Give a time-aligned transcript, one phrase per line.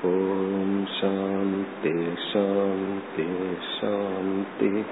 [0.05, 1.91] ॐ शान्ति
[2.23, 3.27] शान्ति
[3.67, 4.89] शान्तिः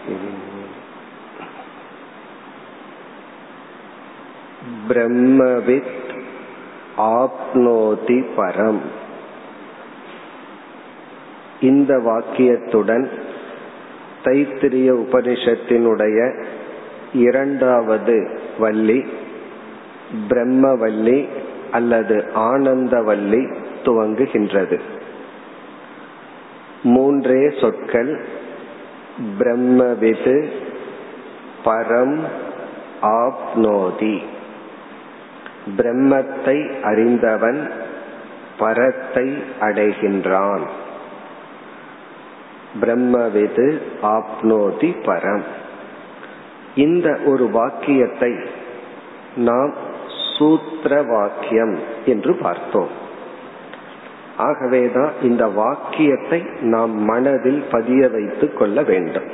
[4.87, 6.04] ब्रह्मवित्
[6.98, 8.78] ஆப்னோதி பரம்.
[11.60, 13.10] இந்த வாக்கியத்துடன்
[14.24, 16.44] தைத்திரிய உபனிஷத்தினுடைய
[17.12, 19.04] இரண்டாவது வள்ளி
[20.28, 21.28] பிரம்மவல்லி
[21.70, 23.54] அல்லது ஆனந்தவல்லி
[23.84, 24.80] துவங்குகின்றது.
[26.82, 28.24] மூன்றே சொற்கள்
[29.38, 30.50] பிரம்மவிது
[31.64, 32.18] பரம்
[33.02, 34.22] ஆப்னோதி.
[35.76, 37.70] பிரம்மத்தை அறிந்தவன்
[38.58, 40.66] பரத்தை அடைகின்றான்.
[42.80, 45.42] பிரம்மவிது ஆப்னோதி பரம்.
[46.74, 48.34] இந்த ஒரு வாக்கியத்தை
[49.36, 49.74] நாம்
[50.38, 52.88] சூத்திர வாக்கியம் என்று பார்த்தோம்.
[54.36, 59.28] ஆகவேதான் இந்த வாக்கியத்தை நாம் மனதில் பதிய வைத்துக் கொள்ள வேண்டும்.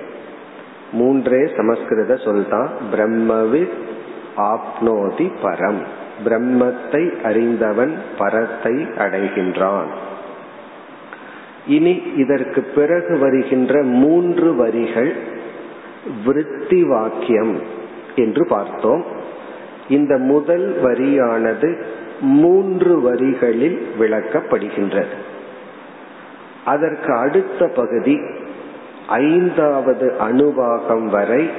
[0.93, 3.73] மூன்றே சமஸ்கிருத சொல்தான் பிரம்மவித்
[4.37, 5.83] ஆப்னோதி பரம்.
[6.25, 9.91] பிரம்மத்தை அறிந்தவன் பரத்தை அடைகின்றான்.
[11.67, 15.13] இனி இதற்கு பிறகு வருகின்ற மூன்று வரிகள்
[16.25, 17.61] விருத்தி வாக்கியம்
[18.17, 19.05] என்று பார்த்தோம்.
[19.89, 21.83] இந்த முதல் வரியானது
[22.21, 25.15] மூன்று வரிகளில் விளக்கப்படுகின்றது.
[26.65, 28.19] அதற்கு அடுத்த பகுதி
[29.09, 31.51] ஐந்தாவது அணுவாகம் வரை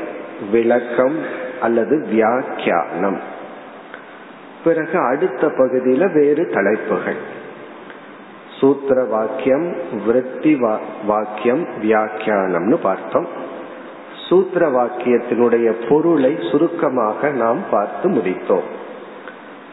[0.52, 1.16] விளக்கம்
[1.62, 3.33] அல்லது வியாக்கியானம்.
[4.64, 7.42] பிறகு அடுத்த பகுதியில வேறு தலைப்புகள்.
[8.60, 9.76] சூத்திர வாக்கியம்
[10.06, 10.58] விருத்தி
[11.08, 13.28] வாக்கியம் வியாக்கியானம்னு பார்த்தோம்.
[14.30, 18.68] சூத்திர வாக்கியத்தினுடைய பொருளை சுருக்கமாக நாம் பார்த்து முடித்தோம்.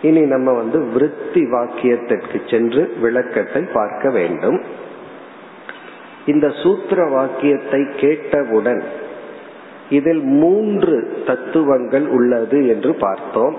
[0.03, 4.63] இனி நம்ம வந்து விருத்தி வாக்கியத்திற்கு சென்று விளக்கத்தை பார்க்க வேண்டும்.
[6.27, 8.83] இந்த சூத்திர வாக்கியத்தை கேட்டவுடன்
[9.91, 13.57] இதில் மூன்று தத்துவங்கள் உள்ளது என்று பார்த்தோம்.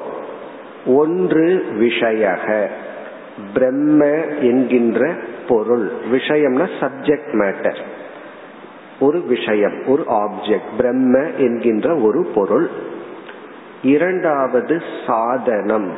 [0.86, 2.68] ஒன்று விஷயக
[3.54, 4.06] பிரம்ம
[4.40, 5.14] என்கின்ற
[5.48, 5.92] பொருள்.
[6.12, 7.78] விஷயம்னா சப்ஜெக்ட் மேட்டர்
[9.00, 12.70] ஒரு விஷயம் ஒரு ஆப்ஜெக்ட் பிரம்ம என்கின்ற ஒரு பொருள்.
[13.84, 15.92] இரண்டாவது சாதனம்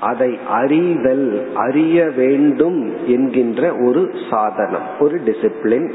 [0.00, 5.94] அதை அறிதல் அறிய வேண்டும் என்கின்ற ஒரு சாதனம் ஒரு டிசிப்ளின்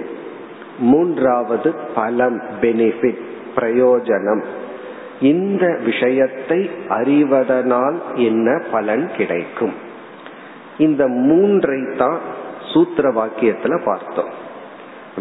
[0.79, 3.21] மூன்றாவது பலம் பெனிஃபிட்
[3.55, 4.43] பிரயோஜனம்.
[5.21, 9.73] இந்த விஷயத்தை அறிவதனால் என்ன பலன் கிடைக்கும்?
[10.77, 12.19] இந்த மூன்றை தான்
[12.73, 14.29] சூத்திர வாக்கியத்துல பார்த்தோம்.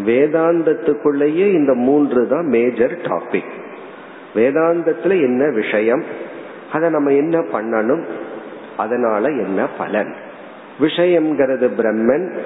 [0.05, 3.51] வேதாந்தத்துக்குள்ளேயே இந்த மூன்று தான் மேஜர் டாபிக்
[4.35, 6.03] வேதாந்தத்துல என்ன விஷயம்?
[6.73, 8.03] அதை நம்ம என்ன பண்ணணும்?
[8.77, 10.15] அதனால என்ன பலன்?
[10.79, 12.37] விஷயம்ங்கிறது பிரம்மன்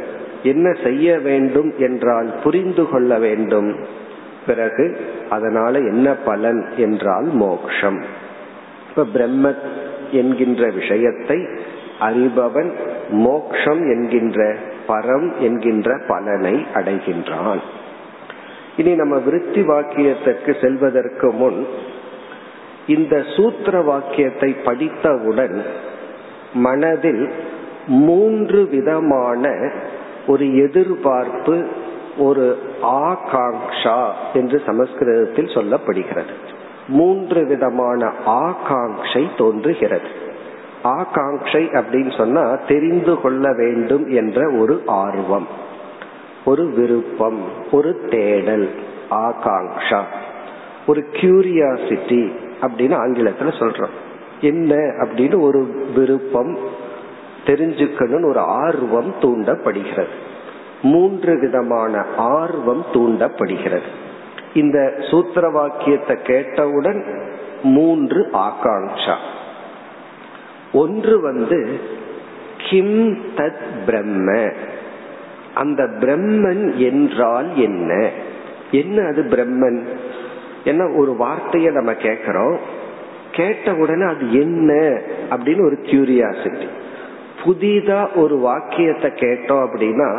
[0.44, 3.76] என்ன செய்ய வேண்டும் என்றால் புரிந்து கொள்ள வேண்டும்.
[4.46, 5.00] பிறகு
[5.30, 8.04] அதனால என்ன பலன் என்றால் மோக்ஷம்.
[8.90, 9.54] இப்ப பிரம்ம
[10.12, 11.48] என்கின்ற விஷயத்தை
[12.00, 12.72] அறிபவன்
[13.10, 17.60] மோக்ஷம் என்கின்ற பரம் என்கின்ற பலனை அடைகின்றான்.
[18.78, 21.68] இனி நம்ம விருத்தி வாக்கியத்திற்கு செல்வதற்கு முன்
[22.88, 25.62] இந்த சூத்திர வாக்கியத்தை படித்தவுடன்
[26.54, 27.32] மனதில்
[27.88, 29.72] மூன்று விதமான
[30.28, 31.68] ஒரு எதிர்பார்ப்பு
[32.18, 36.34] ஒரு ஆகாங்ஷா என்று சமஸ்கிருதத்தில் சொல்லப்படுகிறது.
[36.88, 40.24] மூன்று விதமான ஆகாங்ஷை தோன்றுகிறது.
[40.84, 45.48] ஆகாங்ஷை அப்படின்னு சொன்னா தெரிந்து கொள்ள வேண்டும் என்ற ஒரு ஆர்வம்
[46.46, 47.40] ஒரு விருப்பம்
[47.72, 48.70] ஒரு தேடல்
[49.12, 50.02] ஆகாங்ஷா
[50.88, 53.94] ஒரு கியூரியாசிட்டி அப்படின்னு ஆங்கிலத்துல சொல்றோம்.
[54.42, 56.58] என்ன அப்படின்னு ஒரு விருப்பம்
[57.46, 60.25] தெரிஞ்சுக்கணும்னு ஒரு ஆர்வம் தூண்டப்படுகிறது.
[60.86, 63.90] மூன்று விதமான ஆர்வம் தூண்டப்படுகிறது.
[64.54, 67.02] இந்த சூத்திர வாக்கியத்தை கேட்டவுடன்
[67.64, 69.16] மூன்று ஆகாங்ஷா
[70.74, 71.80] ஒன்று வந்து
[72.70, 74.52] கிம் தத் பிரம்ம.
[75.54, 78.10] அந்த பிரம்மன் என்றால் என்ன?
[78.72, 79.80] என்ன அது பிரம்மன்?
[80.64, 82.58] என்ன ஒரு வார்த்தையை நம்ம கேட்கிறோம்
[83.32, 84.72] கேட்ட உடனே அது என்ன
[85.30, 86.68] அப்படின்னு ஒரு கியூரியாசிட்டி
[87.44, 90.10] புதிதா ஒரு வாக்கியத்தை கேட்டோம் அப்படின்னா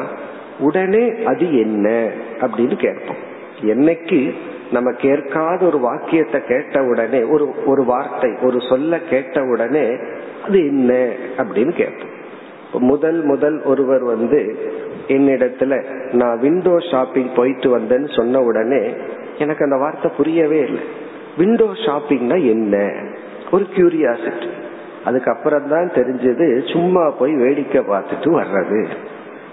[0.59, 2.11] உடனே அது என்ன
[2.41, 3.23] அப்படின்னு கேட்போம்.
[3.63, 4.35] என்னைக்கு
[4.73, 9.97] நம்ம கேட்காத ஒரு வாக்கியத்தை கேட்ட உடனே ஒரு ஒரு வார்த்தை ஒரு சொல்ல கேட்ட உடனே
[10.45, 12.13] அது என்ன அப்படின்னு கேட்போம்.
[12.81, 14.57] முதல் முதல் ஒருவர் வந்து
[15.09, 18.95] என்னிடத்துல நான் விண்டோ ஷாப்பிங் போயிட்டு வந்தேன்னு சொன்ன உடனே
[19.39, 20.83] எனக்கு அந்த வார்த்தை புரியவே இல்லை.
[21.37, 22.93] விண்டோ ஷாப்பிங்னா என்ன?
[23.51, 24.49] ஒரு கியூரியாசிட்டி
[25.05, 28.87] அதுக்கப்புறம் தான் தெரிஞ்சது சும்மா போய் வேடிக்கை பார்த்துட்டு வர்றது.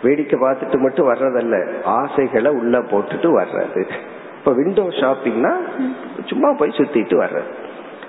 [0.03, 1.83] வேடிக்கை பார்த்துட்டு மட்டும் வர்றதல்ல.
[1.83, 3.89] ஆசைகளை உள்ள போட்டுட்டு வர்றது.
[4.37, 5.51] இப்ப விண்டோ ஷாப்பிங்னா
[6.25, 7.51] சும்மா போய் சுத்திட்டு வர்றது.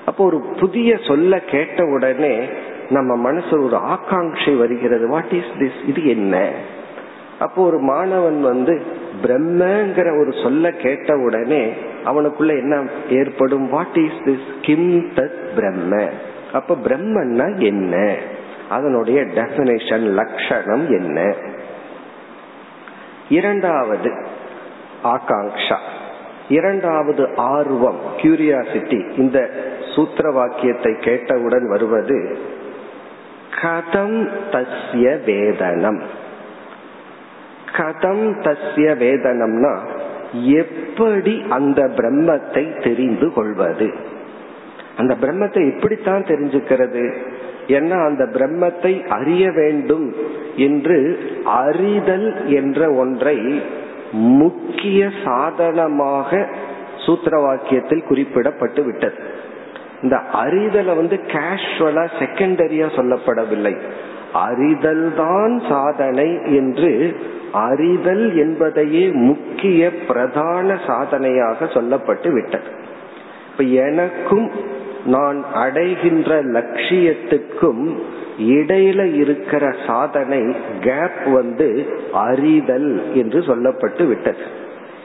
[0.06, 2.48] அப்போ ஒரு புதிய சொல்ல கேட்ட உடனே
[2.90, 5.08] நம்ம மனசு ஒரு ஆகாங்கை வருகிறது.
[5.08, 6.50] வாட் இஸ் திஸ் இது என்ன?
[7.38, 8.82] அப்போ ஒரு மாணவன் வந்து
[9.22, 11.72] பிரம்மங்கிற ஒரு சொல்ல கேட்ட உடனே
[12.04, 13.68] அவனுக்குள்ள என்ன ஏற்படும்?
[13.68, 16.08] வாட் இஸ் திஸ் கிம் தத் பிரம்ம
[16.52, 18.14] அப்ப பிரம்மன்னா என்ன?
[18.68, 21.34] அதனுடைய டெபினேஷன் லட்சணம் என்ன?
[23.28, 24.12] இரண்டாவது
[25.04, 25.78] ஆகாங்ஷா
[26.48, 29.50] இரண்டாவது ஆர்வம் கியூரியாசிட்டி இந்த
[29.94, 32.38] சூத்திர வாக்கியத்தை கேட்டவுடன் வருவது
[33.62, 36.00] கதம் தஸ்ய வேதனம்.
[37.76, 39.88] கதம் தஸ்ய வேதனம்னா
[40.32, 43.94] எப்படி அந்த பிரம்மத்தை தெரிந்து கொள்வது?
[44.96, 47.16] அந்த பிரம்மத்தை எப்படித்தான் தெரிஞ்சுக்கிறது?
[47.68, 50.14] ஏன்னா அந்த பிரம்மத்தை அறிய வேண்டும்
[50.56, 53.62] என்று அறிதல் என்ற ஒன்றை
[54.12, 56.48] முக்கிய சாதனமாக
[56.96, 59.14] சூத்திர வாக்கியத்தில் குறிப்பிடப்பட்டு விட்டது.
[60.02, 63.76] இந்த அறிதலை வந்து கேஷுவலா செகண்டரியா சொல்லப்படவில்லை.
[64.32, 67.16] அறிதல் தான் சாதனை என்று
[67.52, 72.64] அறிதல் என்பதையே முக்கிய பிரதான சாதனையாக சொல்லப்பட்டு விட்டது.
[73.50, 74.50] இப்ப எனக்கும்
[75.04, 77.94] நான் அடைகின்ற லட்சியத்துக்கும்
[78.38, 84.44] இடையில இருக்கிற சாதனை கேப் வந்து அறிதல் என்று சொல்லப்பட்டு விட்டது.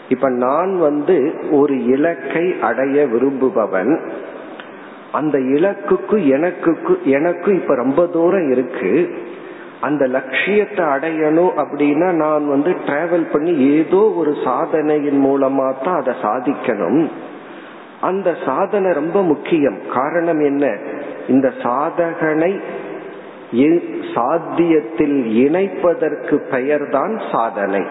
[0.10, 4.00] இப்ப நான் வந்து ஒரு இலக்கை அடைய விரும்புபவன்
[5.12, 9.10] அந்த இலக்குக்கு எனக்கு எனக்கு இப்ப ரொம்ப தூரம் இருக்கு
[9.81, 17.10] அந்த லட்சியத்தை அடையணும் அப்படின்னா நான் வந்து டிராவல் பண்ணி ஏதோ ஒரு சாதனையின் மூலமா தான் அதை சாதிக்கணும்.
[18.01, 19.78] அந்த சாதனை ரொம்ப முக்கியம்.
[19.94, 20.78] காரணம் என்ன?
[21.28, 22.62] இந்த சாதகனை
[24.16, 27.81] சாத்தியத்தில் இணைப்பதற்கு பெயர்தான் சாதனை.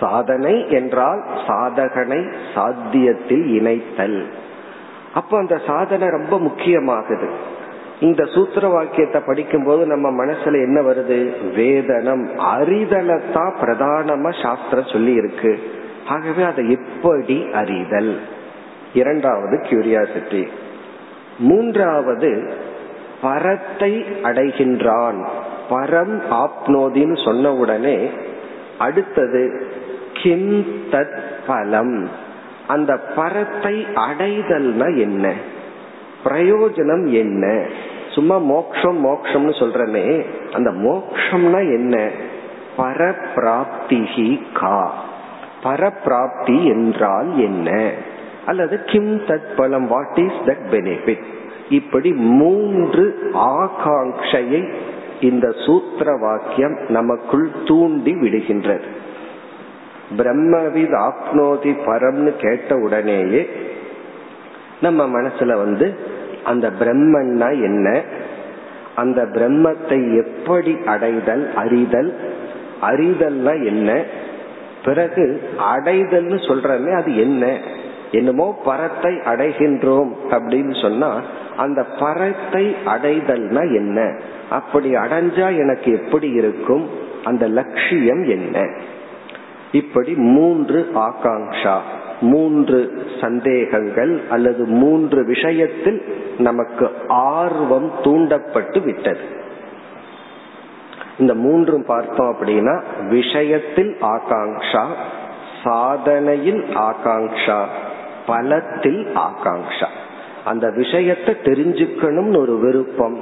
[0.00, 4.26] சாதனை என்றால் சாதகனை சாத்தியத்தில் இணைத்தல்.
[5.14, 7.28] அப்ப அந்த சாதனை ரொம்ப முக்கியமாகுது.
[8.00, 11.32] இந்த சூத்திர வாக்கியத்தை படிக்கும் போது நம்ம மனசுல என்ன வருது?
[11.56, 12.28] வேதனம்.
[12.56, 15.60] அறிதலத்தான் பிரதானமா சாஸ்திரம் சொல்லி இருக்கு
[16.08, 18.20] ஆகவே அதை எப்படி அறிதல்?
[18.96, 20.48] இரண்டாவது கியூரியாசிட்டி
[21.38, 22.30] மூன்றாவது
[23.20, 25.24] பரத்தை அடைகின்றான்.
[25.70, 28.10] பரம் ஆப்னோதின்னு சொன்ன உடனே
[28.78, 29.66] அடுத்தது
[30.22, 32.10] கிம் தத் பலம்.
[32.66, 35.32] அந்த பரத்தை அடைதல்னா என்ன?
[36.24, 37.66] பிரயோஜனம் என்ன?
[38.12, 42.10] சும்மா மோக்ஷம் மோக்ஷம்னு சொல்றமே அந்த மோக்ஷம்னா என்ன?
[42.78, 45.04] பரப்பிராப்திகி கா.
[45.64, 47.90] பரப்பிராப்தி என்றால் என்ன?
[48.46, 51.22] அல்லது கிம் தத் பலம் வாட் இஸ் தட் பெனிஃபிட்
[51.70, 54.74] இப்படி மூன்று ஆகாங்கையை
[55.20, 58.86] இந்த சூத்திர வாக்கியம் நமக்குள் தூண்டி விடுகின்றது.
[60.16, 63.50] பிரம்மவித் ஆப்னோதி பரம்னு கேட்ட உடனேயே
[64.80, 65.96] நம்ம மனசுல வந்து
[66.44, 68.02] அந்த பிரம்மன்னா என்ன?
[68.94, 72.14] அந்த பிரம்மத்தை எப்படி அடைதல் அறிதல்?
[72.82, 74.04] அறிதல்னா என்ன?
[74.84, 77.58] பிறகு அடைதல்னு சொல்றமே அது என்ன?
[78.10, 81.20] என்னமோ பரத்தை அடைகின்றோம் அப்படின்னு சொன்னா
[81.56, 84.18] அந்த பரத்தை அடைதல்னா என்ன?
[84.50, 86.88] அப்படி அடைஞ்சா எனக்கு எப்படி இருக்கும்?
[87.24, 88.66] அந்த லட்சியம் என்ன?
[89.72, 91.76] இப்படி மூன்று ஆகாங்ஷா
[92.20, 96.02] மூன்று சந்தேகங்கள் அல்லது மூன்று விஷயத்தில்
[96.38, 99.20] நமக்கு ஆர்வம் தூண்டப்பட்டு விட்டது.
[101.18, 104.86] இந்த மூன்றும் பார்த்தோம் அப்படின்னா விஷயத்தில் ஆகாங்ஷா
[105.64, 107.64] சாதனையில் ஆகாங்ஷா
[108.26, 109.86] பலத்தில் ஆகாங்ஷா
[110.44, 113.18] அந்த விஷயத்தை தெரிஞ்சுக்கணும்னு ஒரு விருப்பம்.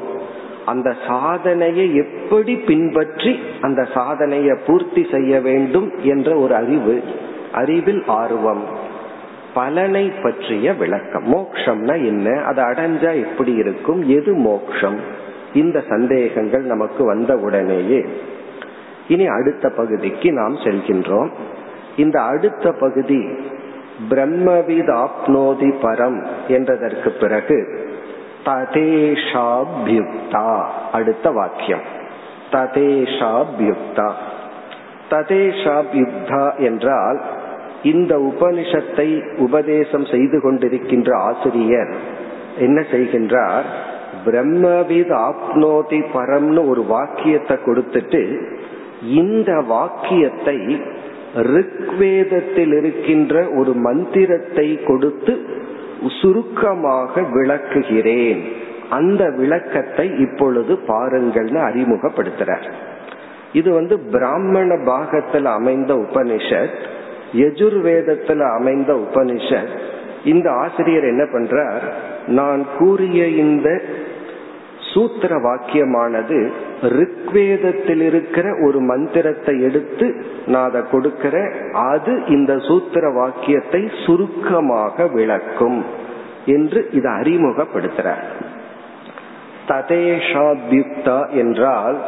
[0.67, 7.03] அந்த சாதனையை எப்படி பின்பற்றி அந்த சாதனையை பூர்த்தி செய்ய வேண்டும் என்ற ஒரு அறிவு
[7.53, 8.65] அறிவில் ஆர்வம்.
[9.55, 11.35] பலனை பற்றிய விளக்கம்.
[11.35, 12.43] மோக்ஷம்னா என்ன?
[12.43, 14.09] அது அடைஞ்சா எப்படி இருக்கும்?
[14.09, 15.01] எது மோக்ஷம்?
[15.55, 18.05] இந்த சந்தேகங்கள் நமக்கு வந்த உடனேயே.
[19.09, 21.29] இனி அடுத்த பகுதிக்கு நாம் செல்கின்றோம்.
[21.97, 23.29] இந்த அடுத்த பகுதி
[24.11, 27.89] பிரம்மவிதாப்னோதி பரம் என்றதற்கு பிறகு
[28.45, 31.81] ததேஷாபியுக்தா அடுத்த வாக்கியம்.
[32.53, 34.13] ததேஷாபியுக்தா.
[35.11, 37.21] ததேஷாபியுக்தா என்றால்
[37.83, 41.95] இந்த உபனிஷத்தை உபதேசம் செய்து கொண்டிருக்கின்ற ஆசிரியர்
[42.59, 43.63] என்ன செய்கின்றார்?
[44.27, 48.47] பிரம்மவித் ஆப்னோதி பரம்னு ஒரு வாக்கியத்தை கொடுத்துட்டு
[49.03, 50.83] இந்த வாக்கியத்தை
[51.35, 55.41] ரிக்வேதத்தில் இருக்கின்ற ஒரு மந்திரத்தை கொடுத்து
[56.23, 58.43] சுருக்கமாக விளக்குகிறேன்.
[58.91, 62.73] அந்த விளக்கத்தை இப்பொழுது பாருங்கள்னு அறிமுகப்படுத்துறார்.
[63.53, 66.87] இது வந்து பிராமண பாகத்தில் அமைந்த உபனிஷத்
[67.33, 69.79] எஜுர்வேதத்தில் அமைந்த உபனிஷத்.
[70.25, 71.83] இந்த ஆசிரியர் என்ன பண்றார்?
[72.27, 73.83] நான் கூறிய இந்த
[74.95, 76.39] சூத்திர வாக்கியமானது
[76.99, 80.07] ரிக்வேதத்தில் இருக்கிற ஒரு மந்திரத்தை எடுத்து
[80.47, 81.37] நான் அதை கொடுக்கிற
[81.93, 85.79] அது இந்த சூத்திர வாக்கியத்தை சுருக்கமாக விளக்கும்
[86.57, 88.25] என்று இதை அறிமுகப்படுத்துறார்.
[89.69, 91.99] ததேஷாத்யுக்தா என்றால்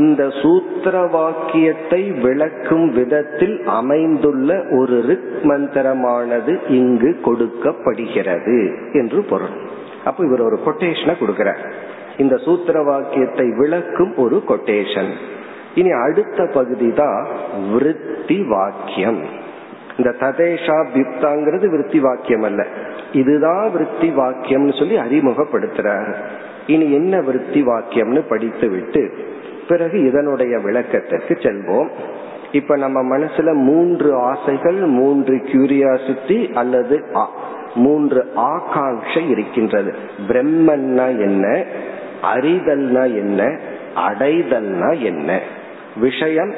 [0.00, 8.58] இந்த சூத்திர வாக்கியத்தை விளக்கும் விதத்தில் அமைந்துள்ள ஒரு ரிக் மந்திரமானது இங்கு கொடுக்கப்படுகிறது
[8.92, 9.56] என்று பொருள்.
[10.04, 11.62] அப்ப இவர் ஒரு கொட்டேஷனை கொடுக்கிறார்.
[12.22, 15.12] இந்த சூத்திர வாக்கியத்தை விளக்கும் ஒரு கொட்டேஷன்
[15.74, 17.20] இனி அடுத்த பகுதி தான்
[17.72, 19.20] விருத்தி வாக்கியம்.
[19.98, 22.60] இந்த ததேஷா பிப்தாங்கிறது விருத்தி வாக்கியம் அல்ல.
[23.12, 26.14] இதுதான் விருத்தி வாக்கியம்னு சொல்லி அறிமுகப்படுத்துறார்.
[26.66, 29.02] இனி என்ன விருத்தி வாக்கியம்னு படித்து விட்டு
[29.68, 31.90] பிறகு இதனுடைய விளக்கத்திற்கு செல்வோம்.
[32.52, 36.96] இப்ப நம்ம மனசுல மூன்று ஆசைகள் மூன்று கியூரியாசிட்டி அல்லது
[37.74, 38.20] மூன்று
[38.52, 39.92] ஆகாங்ஷை இருக்கின்றது.
[40.28, 41.46] பிரம்மன்னா என்ன
[42.22, 43.60] அறிதல்னா என்ன?
[44.08, 45.40] அடைதல்னா என்ன?
[45.96, 46.54] விஷயம்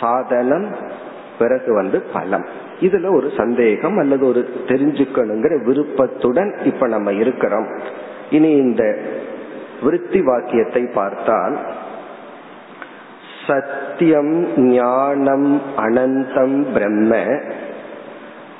[0.00, 0.76] சாதனம்
[1.38, 2.46] பிறகு வந்து பலம்.
[2.80, 7.66] இதுல ஒரு சந்தேகம் அல்லது ஒரு தெரிஞ்சுக்கணுங்கிற விருப்பத்துடன் இப்ப நம்ம இருக்கிறோம்.
[8.30, 8.98] இனி இந்த
[9.82, 11.58] விருத்தி வாக்கியத்தை பார்த்தால்
[13.46, 17.16] சத்தியம் ஞானம் அனந்தம் பிரம்ம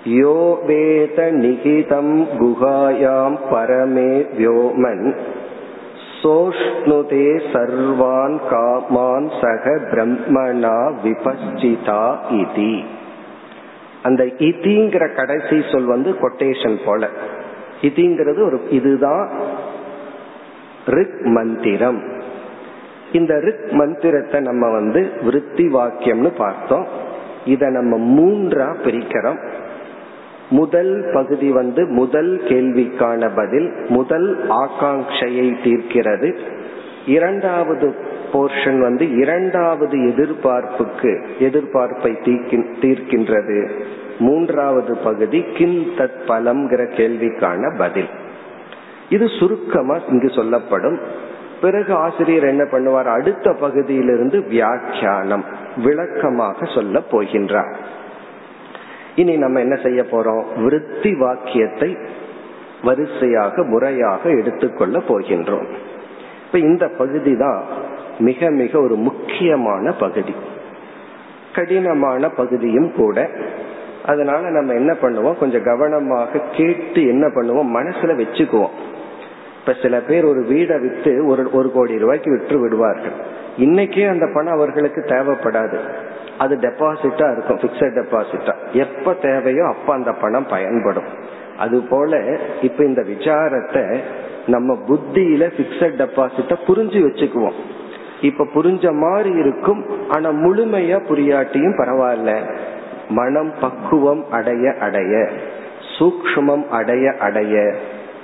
[0.05, 5.19] யோ வேத நிகிதம் குகாயாம் பரமே வியோமன்
[6.23, 12.85] சோஷ்ணுதே சர்வான் காமான் சக பிரம்மணா விபஸ்சிதா இதி.
[14.03, 17.09] அந்த இதிங்கிற கடைசி சொல் வந்து கொட்டேஷன் போல.
[17.83, 19.31] இதிங்கிறது ஒரு இதுதான்
[20.87, 22.01] ரிக் மந்திரம்
[23.13, 26.87] இந்த ரிக் மந்திரத்தை நம்ம வந்து விருத்தி வாக்கியம்னு பார்த்தோம்.
[27.45, 29.41] இதை நம்ம மூன்றா பிரிக்கிறோம்.
[30.51, 36.37] முதல் பகுதி வந்து முதல் கேள்விக்கான பதில் முதல் ஆகாங்கையை தீர்க்கிறது.
[37.07, 37.95] இரண்டாவது
[38.33, 42.39] போர்ஷன் வந்து இரண்டாவது எதிர்பார்ப்புக்கு எதிர்பார்ப்பை
[42.81, 43.71] தீர்க்கின்றது.
[44.19, 48.09] மூன்றாவது பகுதி கிம் தத் பலம்ங்கிற கேள்விக்கான பதில்.
[49.09, 50.99] இது சுருக்கமா இங்கு சொல்லப்படும்.
[51.61, 53.05] பிறகு ஆசிரியர் என்ன பண்ணுவார்?
[53.05, 55.45] அடுத்த பகுதியிலிருந்து வியாக்கியானம்
[55.77, 57.75] விளக்கமாக சொல்ல போகின்றார்.
[59.17, 60.43] இனி நம்ம என்ன செய்ய போறோம்?
[60.57, 61.97] விருத்தி வாக்கியத்தை
[62.83, 65.75] வரிசையாக முறையாக எடுத்துக்கொள்ள போகின்றோம்.
[66.47, 67.63] இப்ப இந்த பகுதி தான்
[68.19, 70.35] மிக மிக ஒரு முக்கியமான பகுதி.
[71.55, 73.31] கடினமான பகுதியும் கூட.
[74.07, 75.39] அதனால நம்ம என்ன பண்ணுவோம்?
[75.39, 77.75] கொஞ்சம் கவனமாக கேட்டு என்ன பண்ணுவோம்?
[77.75, 78.77] மனசுல வச்சுக்குவோம்.
[79.61, 83.13] இப்ப சில பேர் ஒரு வீடை வித்து ஒரு ஒரு கோடி ரூபாய்க்கு விற்று விடுவார்கள்.
[83.59, 85.79] இன்னைக்கே அந்த பணம் அவர்களுக்கு தேவைப்படாது.
[86.39, 91.09] அது டெபாசிட்டா இருக்கும் பிக்சட் டெபாசிட்டா எப்ப தேவையோ அப்ப அந்த பணம் பயன்படும்.
[91.59, 93.85] அது போல இப்ப இந்த விசாரத்தை
[94.47, 97.59] நம்ம புத்தியில பிக்சட் டெபாசிட்ட புரிஞ்சு வச்சுக்குவோம்.
[98.21, 102.33] இப்ப புரிஞ்ச மாதிரி இருக்கும் ஆனா முழுமையா புரியாட்டியும் பரவாயில்ல.
[103.09, 105.15] மனம் பக்குவம் அடைய அடைய
[105.99, 107.75] சூக்மம் அடைய அடைய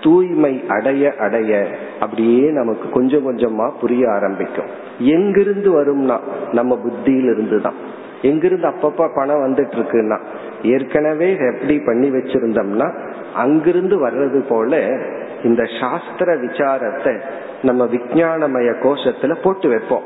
[0.01, 1.67] தூய்மை அடைய அடைய
[2.01, 4.71] அப்படியே நமக்கு கொஞ்சம் கொஞ்சமா புரிய ஆரம்பிக்கும்.
[4.99, 6.17] எங்கிருந்து வரும்னா
[6.53, 7.79] நம்ம புத்தியிலிருந்து தான்
[8.23, 10.21] எங்கிருந்து அப்பப்ப பணம் வந்துட்டு இருக்குன்னா
[10.63, 14.99] ஏற்கனவே எப்படி பண்ணி வச்சிருந்தோம்னா அங்கிருந்து வர்றது போல
[15.45, 17.21] இந்த சாஸ்திர விசாரத்தை
[17.63, 20.03] நம்ம விஜயானமய கோஷத்துல போட்டு வைப்போம்.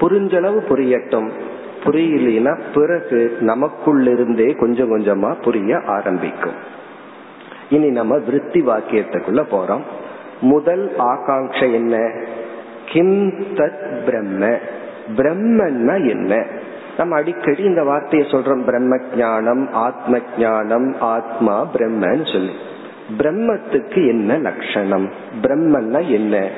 [0.00, 1.30] புரிஞ்சளவு புரியட்டும்.
[1.84, 6.54] புரியலனா பிறகு நமக்குள்ளிருந்தே கொஞ்சம் கொஞ்சமா புரிய ஆரம்பிக்கும்.
[7.70, 9.80] இனி நம்ம விருத்தி வாக்கியத்துக்குள்ள போறோம்.
[10.40, 12.10] முதல் ஆகாங்ஷ என்ன?
[12.86, 14.58] கிம் தத் பிரம்ம.
[15.16, 16.46] பிரம்மன்னா என்ன?
[16.98, 18.64] நம்ம அடிக்கடி இந்த வார்த்தையை சொல்றோம்.
[18.64, 22.52] பிரம்ம ஜானம் ஆத்ம ஜானம் ஆத்மா பிரம்மன்னு சொல்லி.
[23.18, 25.10] பிரம்மத்துக்கு என்ன லட்சணம்?
[25.42, 26.48] பிரம்மன்னா என்ன?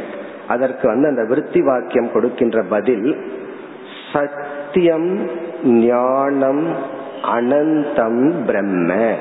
[0.48, 3.16] அதற்கு வந்து அந்த விருத்தி வாக்கியம் கொடுக்கின்ற பதில்
[4.12, 5.30] சத்தியம்
[5.64, 6.76] ஞானம்
[7.22, 9.14] அனந்தம் பிரம்ம.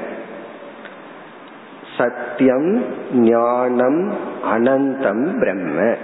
[1.97, 4.13] சத்தியம் ஞானம்
[4.51, 5.95] அனந்தம் பிரம்ம.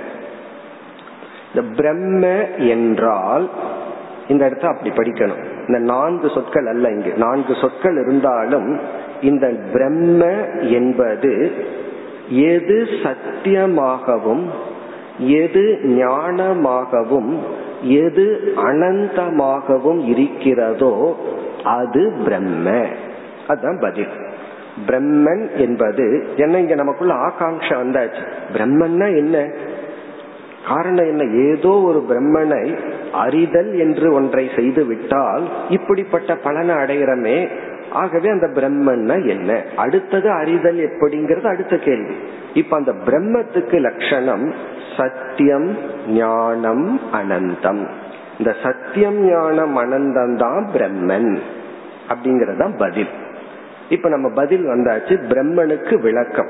[1.54, 3.50] இந்த பிரம்ம என்றால்
[4.28, 5.44] இந்த இடத்த அப்படி படிக்கணும்.
[5.68, 7.14] இந்த நான்கு சொற்கள் அல்ல இங்கு.
[7.18, 8.80] நான்கு சொற்கள் இருந்தாலும்
[9.22, 10.26] இந்த பிரம்ம
[10.62, 11.52] என்பது
[12.30, 14.50] எது சத்தியமாகவும்
[15.18, 17.38] எது ஞானமாகவும்
[17.82, 21.18] எது அனந்தமாகவும் இருக்கிறதோ
[21.64, 22.86] அது பிரம்ம.
[23.48, 24.26] அதுதான் பதில்.
[24.88, 28.28] பிரம்மன் என்பது என்ன இங்க நமக்குள்ள ஆகாங்ஷ வந்தாச்சு?
[28.54, 29.48] பிரம்மன்னா என்ன?
[30.68, 31.54] காரணம் என்ன?
[31.54, 32.78] ஏதோ ஒரு பிரம்மனை
[33.12, 37.50] அறிதல் என்று ஒன்றை செய்து விட்டால் இப்படிப்பட்ட பலனை அடைகிறமே.
[37.92, 39.64] ஆகவே அந்த பிரம்மன்னா என்ன?
[39.76, 42.16] அடுத்தது அறிதல் எப்படிங்கிறது அடுத்த கேள்வி.
[42.54, 44.54] இப்ப அந்த பிரம்மத்துக்கு லட்சணம்
[44.98, 47.88] சத்தியம் ஞானம் அனந்தம்.
[48.38, 51.38] இந்த சத்தியம் ஞானம் அனந்தம் தான் பிரம்மன்
[52.10, 53.08] அப்படிங்கறதான் பதில்.
[53.90, 56.50] இப்ப நம்ம பதில் வந்தாச்சு பிரம்மனுக்கு விளக்கம்.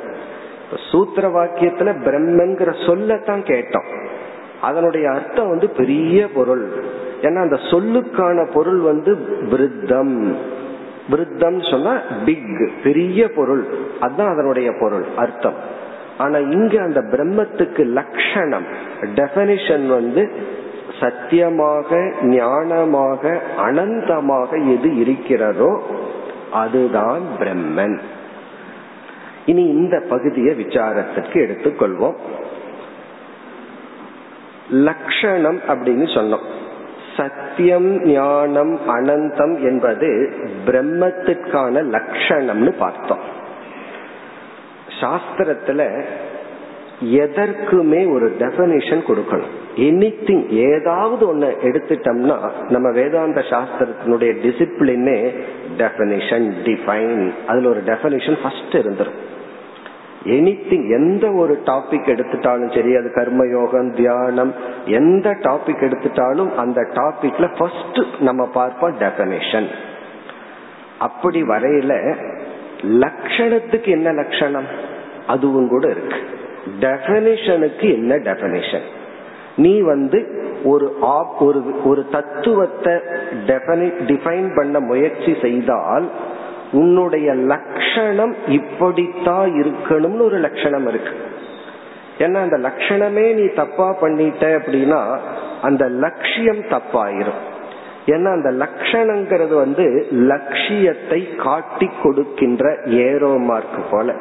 [0.92, 4.07] சூத்திர வாக்கியத்துல பிரம்மன்கிற சொல்லத்தான் கேட்டோம்.
[4.62, 6.72] அதனுடைய அர்த்தம் வந்து பெரிய பொருள்.
[7.22, 9.16] ஏன்னா அந்த சொல்லுக்கான பொருள் வந்து
[9.50, 10.36] விருத்தம்.
[11.10, 13.66] விருத்தம் சொன்னா பிக் பெரிய பொருள்.
[14.00, 15.54] அதுதான் அதனுடைய பொருள் அர்த்தம்.
[16.18, 18.66] ஆனா இங்க அந்த பிரம்மத்துக்கு லட்சணம்
[19.02, 20.32] டெபனிஷன் வந்து
[21.00, 25.82] சத்தியமாக ஞானமாக அனந்தமாக எது இருக்கிறதோ
[26.52, 28.00] அதுதான் பிரம்மன்.
[29.46, 32.16] இனி இந்த பகுதியை விசாரத்திற்கு எடுத்துக்கொள்வோம்.
[34.70, 36.46] லட்சணம் அப்படின்னு சொன்னோம்.
[37.18, 40.34] சத்தியம் ஞானம் அனந்தம் என்பது
[40.66, 43.36] பிரம்மத்திற்கான லட்சணம்னு பார்த்தோம்.
[45.02, 46.04] சாஸ்திரத்துல
[47.04, 49.56] எதற்குமே ஒரு டெபனிஷன் கொடுக்கணும்.
[49.76, 55.40] எனி திங் ஏதாவது ஒன்னு எடுத்துட்டோம்னா நம்ம வேதாந்த சாஸ்திரத்தினுடைய டிசிப்ளினே
[55.78, 59.20] டெபனிஷன் டிஃபைன் அதுல ஒரு டெபனிஷன் ஃபர்ஸ்ட் இருந்துரும்.
[60.24, 64.54] எனிதிங் எந்த ஒரு டாபிக் எடுத்துட்டாலும் சரி அது கர்மயோகம் தியானம்
[64.86, 69.68] எந்த டாபிக் எடுத்துட்டாலும் அந்த டாபிக்ல ஃபர்ஸ்ட் நம்ம பார்ப்போம் டெபனேஷன்
[71.00, 72.16] அப்படி வரையில
[72.82, 74.66] லட்சணத்துக்கு என்ன லட்சணம்
[75.28, 76.18] அதுவும் கூட இருக்கு.
[76.80, 78.82] டெபனிஷனுக்கு என்ன டெபனிஷன்
[79.56, 80.96] நீ வந்து ஒரு
[81.40, 82.94] ஒரு ஒரு தத்துவத்தை
[84.08, 86.10] டிஃபைன் பண்ண முயற்சி செய்தால்
[86.72, 91.12] உன்னுடைய லட்சணம் இப்படித்தான் இருக்கணும்னு ஒரு லட்சணம் இருக்கு.
[92.18, 95.20] ஏன்னா அந்த லட்சணமே நீ தப்பா பண்ணிட்ட அப்படின்னா
[95.62, 97.42] அந்த லட்சியம் தப்பாயிரும்.
[98.06, 104.14] ஏன்னா அந்த லட்சணங்கிறது வந்து லட்சியத்தை காட்டி கொடுக்கின்ற ஏரோ மார்க் போல.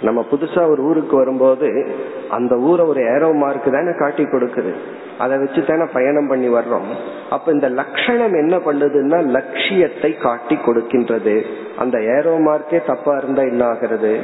[0.00, 1.86] நம்ம புதுசா ஒரு ஊருக்கு வரும்போது
[2.28, 4.74] அந்த ஊரை ஒரு ஏரோ மார்க் தானே காட்டி கொடுக்குது.
[5.18, 6.88] அதை வச்சு தானே பயணம் பண்ணி வர்றோம்.
[7.30, 11.46] அப்ப இந்த லட்சணம் என்ன பண்ணுதுன்னா லட்சியத்தை காட்டி கொடுக்கின்றது.
[11.76, 14.20] அந்த ஏரோ மார்க்கே தப்பா இருந்தா என்ன ஆகிறது?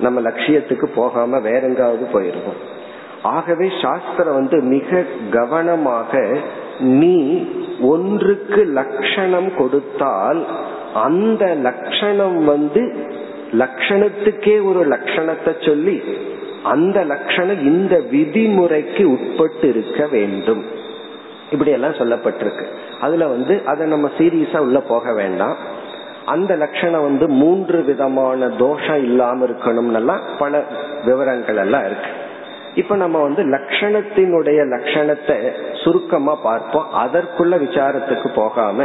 [0.00, 2.60] நம்ம லட்சியத்துக்கு போகாம வேற எங்காவது போயிருவோம்.
[3.22, 6.36] ஆகவே சாஸ்திரம் வந்து மிக கவனமாக
[6.78, 7.46] நீ
[7.80, 10.46] ஒன்றுக்கு லட்சணம் கொடுத்தால்
[10.94, 12.94] அந்த லட்சணம் வந்து
[13.52, 16.02] லட்சணத்துக்கே ஒரு லட்சணத்தை சொல்லி
[16.62, 20.64] அந்த லட்சணம் இந்த விதிமுறைக்கு உட்பட்டு இருக்க வேண்டும்.
[21.50, 22.66] இப்படி எல்லாம் சொல்லப்பட்டிருக்கு.
[23.00, 25.56] அதுல வந்து அதை நம்ம சீரியஸா உள்ள போக வேண்டாம்.
[26.24, 30.64] அந்த லட்சணம் வந்து மூன்று விதமான தோஷம் இல்லாம இருக்கணும்னெல்லாம் பல
[31.04, 32.10] விவரங்கள் எல்லாம் இருக்கு.
[32.74, 35.52] இப்ப நம்ம வந்து லட்சணத்தினுடைய லட்சணத்தை
[35.84, 36.86] சுருக்கமா பார்ப்போம்.
[37.04, 38.84] அதற்குள்ள விசாரத்துக்கு போகாம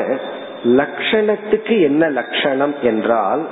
[0.64, 3.48] லட்சணத்துக்கு என்ன லட்சணம் என்றால்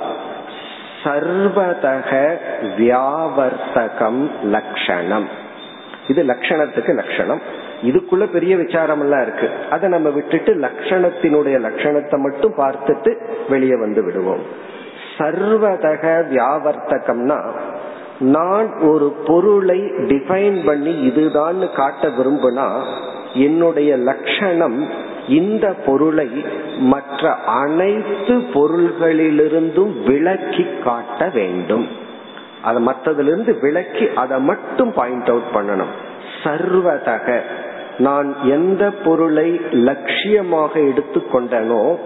[1.06, 2.10] சர்வதக
[2.78, 5.28] வியாவர்த்தகம் லட்சணம்
[6.08, 7.40] இது லட்சணத்துக்கு லட்சணம்
[7.82, 9.48] இதுக்குள்ள பெரிய விசாரம் எல்லாம் இருக்கு.
[9.70, 13.10] அதை நம்ம விட்டுட்டு லட்சணத்தினுடைய லட்சணத்தை மட்டும் பார்த்துட்டு
[13.48, 14.42] வெளியே வந்து விடுவோம்.
[15.18, 17.38] சர்வதக வியாவர்த்தகம்னா
[18.18, 22.82] நான் ஒரு பொருளை டிஃபைன் பண்ணி இதுதான் காட்ட விரும்புனா
[23.34, 24.78] என்னுடைய லட்சணம்
[25.28, 26.44] இந்த பொருளை
[26.78, 31.86] மற்ற அனைத்து பொருள்களிலிருந்தும் விளக்கி காட்ட வேண்டும்.
[32.62, 35.92] அதை மற்றதிலிருந்து விளக்கி அதை மட்டும் பாயிண்ட் அவுட் பண்ணணும்.
[36.44, 37.40] சர்வதக
[37.98, 41.96] நான் எந்த பொருளை லட்சியமாக எடுத்துக்கொண்டனோ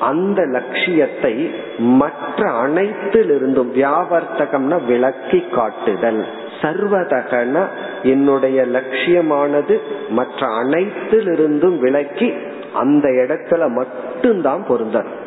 [0.00, 6.24] அந்த லட்சியத்தை மற்ற அனைத்திலிருந்தும் வியாவர்த்தகம்னா விளக்கி காட்டுதல்.
[6.62, 7.66] சர்வதகன
[8.02, 9.78] என்னுடைய லட்சியமானது
[10.10, 12.32] மற்ற அனைத்திலிருந்தும் விளக்கி
[12.76, 15.24] அந்த இடத்துல மட்டும்தான் பொருந்தணும்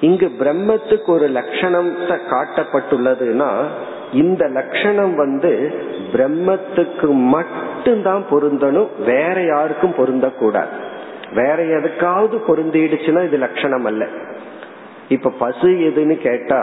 [0.00, 1.92] இங்கு பிரம்மத்துக்கு ஒரு லட்சணம்
[2.30, 3.50] காட்டப்பட்டுள்ளதுன்னா
[4.12, 5.52] இந்த லட்சணம் வந்து
[6.12, 10.74] பிரம்மத்துக்கு மட்டும்தான் பொருந்தணும் வேற யாருக்கும் பொருந்தக்கூடாது.
[11.34, 14.06] வேற எதுக்காவது பொருந்திடுச்சுன்னா இது லட்சணம் அல்ல
[15.08, 16.60] இப்ப பசு எதுன்னு கேட்டா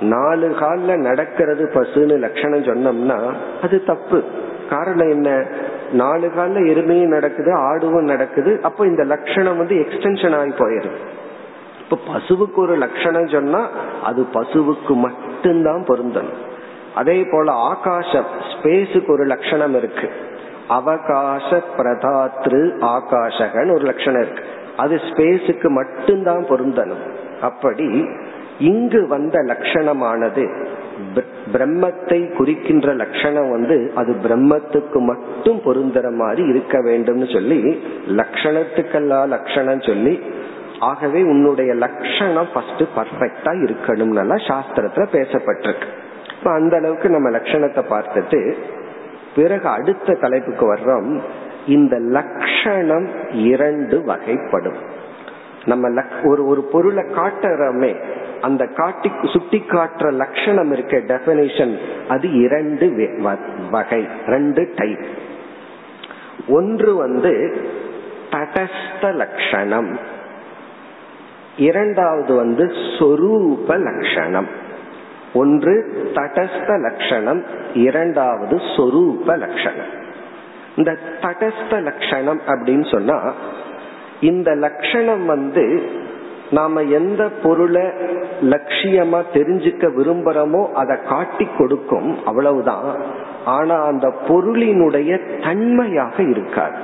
[0.00, 3.18] நாலு காலில் நடக்கிறது பசுன்னு லட்சணம் சொன்னோம்னா
[3.62, 4.24] அது தப்பு.
[4.70, 5.46] காரணம் என்ன?
[5.92, 8.60] நாலு கால எருமையும் நடக்குது ஆடுவும் நடக்குது.
[8.62, 10.96] அப்ப இந்த லட்சணம் வந்து எக்ஸ்டென்ஷன் ஆகி போயிருது
[11.80, 13.68] இப்ப பசுவுக்கு ஒரு லட்சணம் சொன்னா
[14.02, 16.42] அது பசுவுக்கு மட்டும்தான் பொருந்தணும்
[16.94, 20.10] அதே போல ஆகாசம் ஸ்பேஸுக்கு ஒரு லட்சணம் இருக்கு.
[20.68, 24.44] அவகாச பிரதாத்ரு ஆகாஷகன்னு ஒரு லட்சணம் இருக்கு.
[24.76, 27.14] அது ஸ்பேஸுக்கு மட்டும்தான் பொருந்தணும்.
[27.40, 28.06] அப்படி
[28.58, 30.66] இங்கு வந்த லட்சணமானது
[31.52, 40.22] பிரம்மத்தை குறிக்கின்ற லட்சணம் வந்து அது பிரம்மத்துக்கு மட்டும் பொருந்துற மாதிரி இருக்க வேண்டும்னு சொல்லி லட்சணத்துக்கெல்லாம் லட்சணம் சொல்லி
[40.80, 45.86] ஆகவே உன்னுடைய லட்சணம் ஃபர்ஸ்ட் பர்ஃபெக்டா இருக்கணும்னு சாஸ்திரத்துல பேசப்பட்டிருக்கு.
[46.38, 48.54] இப்ப அந்த அளவுக்கு நம்ம லட்சணத்தை பார்த்துட்டு
[49.36, 51.20] பிறகு அடுத்த தலைப்புக்கு வர்றோம்.
[51.66, 54.76] இந்த லட்சணம் இரண்டு வகைப்படும்.
[55.64, 57.96] நம்ம ஒரு ஒரு பொருளை காட்டுறோமே
[58.44, 61.74] அந்த காட்டி சுட்டி காட்டுற லட்சணம் இருக்க டெபனிஷன்
[62.08, 62.86] அது இரண்டு
[63.70, 65.04] வகை ரெண்டு டைப்
[66.48, 67.32] ஒன்று வந்து
[68.30, 69.90] தடஸ்த லட்சணம்.
[71.56, 72.64] இரண்டாவது வந்து
[72.98, 74.48] சொரூப லட்சணம்.
[75.34, 75.74] ஒன்று
[76.14, 77.40] தடஸ்த லட்சணம்
[77.74, 79.90] இரண்டாவது சொரூப லட்சணம்.
[80.76, 83.18] இந்த தடஸ்த லட்சணம் அப்படின்னு சொன்னா
[84.20, 85.64] இந்த லட்சணம் வந்து
[86.54, 87.84] நாம எந்த பொருளை
[88.52, 92.88] லட்சியமா தெரிஞ்சுக்க விரும்புறோமோ அதை காட்டி கொடுக்கும் அவ்வளவுதான்.
[93.44, 95.12] ஆனா அந்த பொருளினுடைய
[95.42, 96.78] தன்மையாக இருக்காது.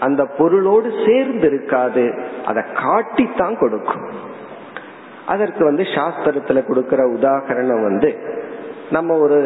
[0.00, 2.04] அந்த பொருளோடு சேர்ந்து இருக்காது.
[2.46, 4.08] அதை காட்டித்தான் கொடுக்கும்.
[5.26, 8.10] அதற்கு வந்து சாஸ்திரத்துல கொடுக்கிற உதாகரணம் வந்து
[8.90, 9.38] நம்ம ஒரு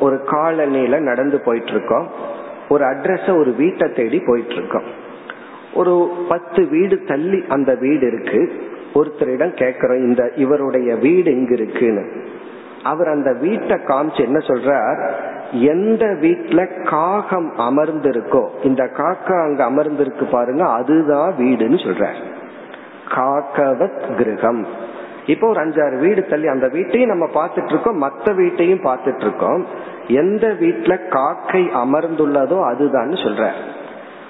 [0.00, 2.06] ஒரு காலனியில நடந்து போயிட்டு இருக்கோம்
[2.68, 4.88] ஒரு அட்ரஸ ஒரு வீட்டை தேடி போயிட்டு இருக்கோம்
[5.74, 5.94] ஒரு
[6.28, 8.70] பத்து வீடு தள்ளி அந்த வீடு இருக்கு.
[8.94, 12.04] ஒருத்தரிடம் கேக்குறோம் இந்த இவருடைய வீடு எங்க இருக்குன்னு
[12.82, 15.10] அவர் அந்த வீட்டை காமிச்சு என்ன சொல்றார்?
[15.50, 22.20] எந்த வீட்டுல காகம் அமர்ந்திருக்கோ இந்த காக்கா அங்க அமர்ந்திருக்கு பாருங்க அதுதான் வீடுன்னு சொல்றார்.
[23.08, 24.66] காக்கவத் கிரகம்.
[25.26, 29.66] இப்போ ஒரு அஞ்சாறு வீடு தள்ளி அந்த வீட்டையும் நம்ம பார்த்துட்டு இருக்கோம் மற்ற வீட்டையும் பார்த்துட்டு இருக்கோம்
[30.06, 33.50] எந்த வீட்டுல காக்கை அமர்ந்துள்ளதோ அதுதான் சொல்ற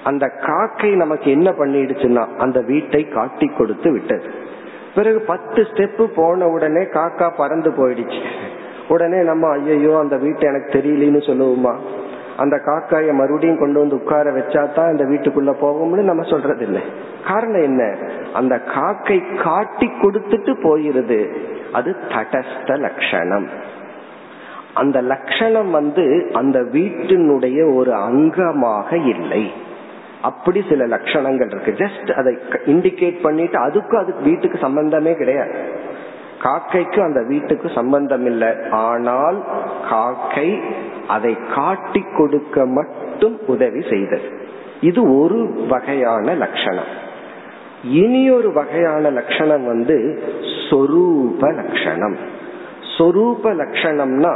[0.03, 4.42] அந்த காக்கை நமக்கு என்ன பண்ணிடுச்சுன்னா அந்த வீட்டை காட்டி கொடுத்து விட்டது.
[4.95, 8.21] பிறகு பத்து ஸ்டெப்பு போன உடனே காக்கா பறந்து போயிடுச்சு.
[8.87, 11.73] உடனே நம்ம ஐயோ அந்த வீட்டை எனக்கு தெரியலன்னு சொல்லுவோமா?
[12.37, 16.81] அந்த காக்காய மறுபடியும் கொண்டு வந்து உட்கார வச்சா தான் இந்த வீட்டுக்குள்ள போகும்னு நம்ம சொல்றது இல்லை
[17.27, 17.97] காரணம் என்ன?
[18.33, 21.19] அந்த காக்கை காட்டி கொடுத்துட்டு போயிருது.
[21.71, 23.47] அது தடஸ்த லட்சணம்.
[24.73, 29.51] அந்த லட்சணம் வந்து அந்த வீட்டினுடைய ஒரு அங்கமாக இல்லை.
[30.29, 31.71] அப்படி சில லட்சணங்கள் இருக்கு.
[31.83, 32.31] ஜஸ்ட் அதை
[32.65, 35.55] இண்டிகேட் பண்ணிட்டு அதுக்கும் அதுக்கு வீட்டுக்கு சம்பந்தமே கிடையாது.
[36.43, 38.51] காக்கைக்கு அந்த வீட்டுக்கு சம்பந்தம் இல்லை.
[38.71, 39.37] ஆனால்
[39.89, 40.49] காக்கை
[41.07, 44.27] அதை காட்டி கொடுக்க மட்டும் உதவி செய்தது.
[44.81, 46.91] இது ஒரு வகையான லட்சணம்.
[48.01, 49.97] இனி ஒரு வகையான லட்சணம் வந்து
[50.69, 52.17] சொரூப லட்சணம்.
[52.97, 54.33] சொரூப லட்சணம்னா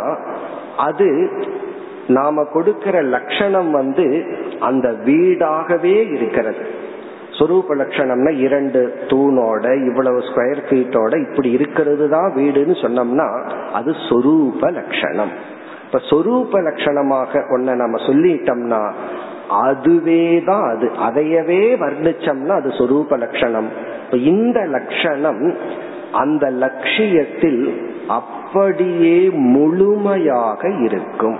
[0.88, 1.08] அது
[2.08, 4.06] நாம கொடுக்கிற லட்சணம் வந்து
[4.60, 6.66] அந்த வீடாகவே இருக்கிறது.
[7.38, 13.28] சொரூப லட்சணம்னா இரண்டு தூணோட இவ்வளவு ஸ்கொயர் ஃபீட்டோட இப்படி இருக்கிறது தான் வீடுன்னு சொன்னோம்னா
[13.72, 15.34] அது சொரூப லட்சணம்.
[15.86, 18.82] இப்ப சொரூப லட்சணமாக ஒன்ன நம்ம சொல்லிட்டோம்னா
[19.66, 20.88] அதுவே தான் அது.
[21.08, 23.70] அதையவே வர்ணிச்சோம்னா அது சொரூப லட்சணம்.
[24.06, 25.44] இப்ப இந்த லட்சணம்
[26.12, 27.62] அந்த லட்சியத்தில்
[28.08, 31.38] அப்படியே முழுமையாக இருக்கும்.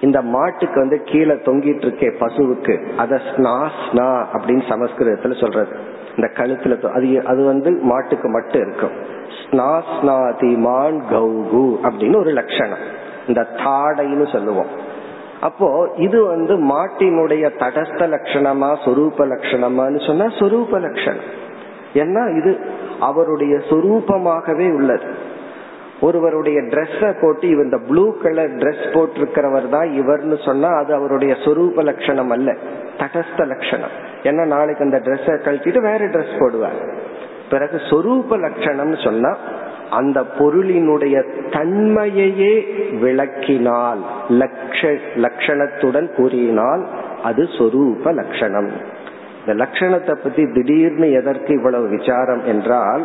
[0.00, 3.70] இந்த மாட்டுக்கு வந்து கீழே தொங்கிட்டு இருக்கே பசுவுக்கு அத ஸ்னா
[4.32, 5.76] அப்படின்னு சமஸ்கிருதத்துல சொல்றது.
[6.16, 8.90] இந்த கழுத்துல அது அது வந்து மாட்டுக்கு மட்டும் இருக்கும்.
[9.40, 12.78] ஸ்னாஸ்னாதிமான் கௌகு அப்படின்னு ஒரு லட்சணம்.
[13.28, 14.84] இந்த தாடைன்னு சொல்லுவோம்.
[15.40, 21.44] அப்போ இது வந்து மாட்டினுடைய தடஸ்த லட்சணமா சொரூப லட்சணமான்னு சொன்னா சொரூப லட்சணம்.
[21.94, 22.60] ஏன்னா இது
[23.00, 25.34] அவருடைய சொரூபமாகவே உள்ளது.
[26.00, 31.82] ஒருவருடைய ட்ரெஸ்ஸ போட்டு இவர் இந்த ப்ளூ கலர் ட்ரெஸ் போட்டிருக்கிறவர் தான் இவர்னு சொன்னா அது அவருடைய சொரூப
[31.82, 32.56] லட்சணம் அல்ல.
[32.98, 33.94] தடஸ்த லட்சணம்.
[34.22, 36.78] ஏன்னா நாளைக்கு அந்த ட்ரெஸ்ஸ கழட்டிட்டு வேற ட்ரெஸ் போடுவார்.
[37.50, 39.36] பிறகு சொரூப லட்சணம்னு சொன்னா
[39.90, 41.16] அந்த பொருளினுடைய
[41.50, 42.54] தன்மையையே
[43.02, 46.86] விளக்கினால் லட்ச லட்சணத்துடன் கூறினால்
[47.22, 48.70] அது சொரூப லட்சணம்.
[49.40, 53.04] இந்த லட்சணத்தை பத்தி திடீர்னு எதற்கு இவ்வளவு விசாரம் என்றால்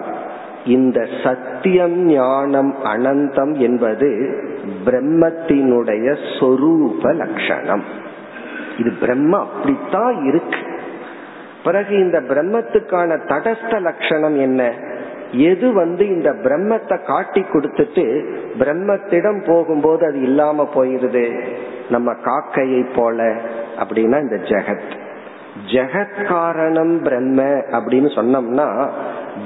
[0.65, 4.38] இந்த சத்தியம் ஞானம் அனந்தம் என்பது
[4.86, 7.84] பிரம்மத்தினுடைய சொரூப லட்சணம்.
[8.78, 10.58] இது பிரம்ம அப்படித்தான் இருக்கு.
[11.63, 14.74] பிறகு இந்த பிரம்மத்துக்கான தடஸ்த லட்சணம் என்ன?
[15.32, 21.41] எது வந்து இந்த பிரம்மத்தை காட்டி கொடுத்துட்டு பிரம்மத்திடம் போகும்போது அது இல்லாம போயிருது?
[21.89, 23.36] நம்ம காக்கையை போல
[23.80, 25.00] அப்படின்னா இந்த ஜெகத்.
[25.71, 28.89] ஜெகத் காரணம் பிரம்ம அப்படின்னு சொன்னோம்னா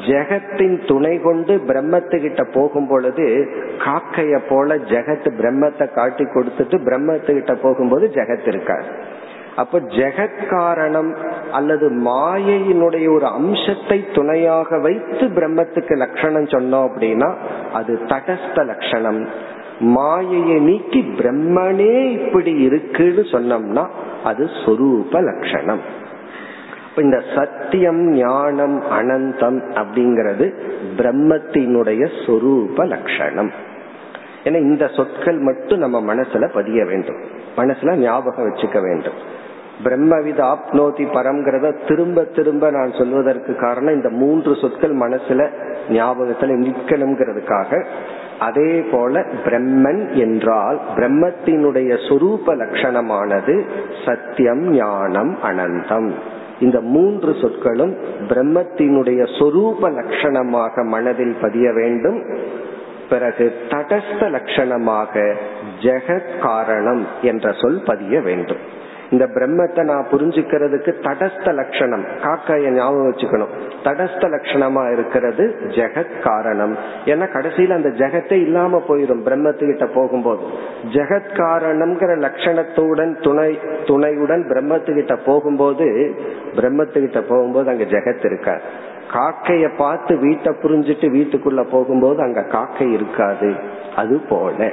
[0.03, 3.25] ஜெகத்தின் துணை கொண்டு பிரம்மத்துக்கிட்ட போகும் பொழுது
[3.77, 8.89] காக்கைய போல ஜெகத் பிரம்மத்தை காட்டி கொடுத்துட்டு பிரம்மத்துக்கிட்ட போகும்போது ஜெகத் இருக்காது
[9.55, 11.15] அப்ப ஜெகத் காரணம்
[11.51, 17.33] அல்லது மாயையினுடைய ஒரு அம்சத்தை துணையாக வைத்து பிரம்மத்துக்கு லட்சணம் சொன்னோம் அப்படின்னா
[17.73, 19.27] அது தடஸ்த லட்சணம்.
[19.79, 23.85] மாயையை நீக்கி பிரம்மனே இப்படி இருக்குன்னு சொன்னோம்னா
[24.23, 25.79] அது சொரூப லட்சணம்.
[26.97, 30.53] இந்த சத்தியம் ஞானம் அனந்தம் அப்படிங்கிறது
[30.97, 33.51] பிரம்மத்தினுடைய சொரூப லட்சணம்.
[34.43, 37.15] ஏன்னா இந்த சொற்கள் மட்டும் நம்ம மனசுல பதிய வேண்டும்.
[37.57, 39.13] மனசுல ஞாபகம் வச்சுக்க வேண்டும்.
[39.83, 45.49] பிரம்மவித ஆப்னோதி பரம்ங்கிறத திரும்ப திரும்ப நான் சொல்வதற்கு காரணம் இந்த மூன்று சொற்கள் மனசுல
[45.89, 47.85] ஞாபகத்துல நிற்கணுங்கிறதுக்காக.
[48.39, 53.65] அதே போல பிரம்மன் என்றால் பிரம்மத்தினுடைய சொரூப லட்சணமானது
[54.05, 56.13] சத்தியம் ஞானம் அனந்தம்.
[56.59, 62.23] இந்த மூன்று சொற்களும் பிரம்மத்தினுடைய சொரூப லட்சணமாக மனதில் பதிய வேண்டும்.
[63.09, 65.35] பிறகு தடஸ்த லட்சணமாக
[65.81, 68.74] ஜெகத் காரணம் என்ற சொல் பதிய வேண்டும்.
[69.09, 72.05] இந்த பிரம்மத்தை நான் புரிஞ்சுக்கிறதுக்கு தடஸ்த லட்சணம்.
[72.05, 73.47] காக்கைய ஞாபகம் வச்சுக்கணும்.
[73.83, 76.77] தடஸ்த லட்சணமா இருக்கிறது ஜெகத் காரணம்.
[77.05, 80.41] ஏன்னா கடைசியில அந்த ஜெகத்தை இல்லாம போயிடும் பிரம்மத்துக்கிட்ட போகும்போது.
[80.91, 86.15] ஜெகத் காரணம்ங்கிற லட்சணத்துடன் துணை துணையுடன் பிரம்மத்துக்கிட்ட போகும்போது
[86.55, 88.61] பிரம்மத்துக்கிட்ட போகும்போது அங்க ஜெகத் இருக்காது.
[89.13, 93.53] காக்கைய பார்த்து வீட்டை புரிஞ்சிட்டு வீட்டுக்குள்ள போகும்போது அங்க காக்கை இருக்காது.
[93.95, 94.71] அது போல.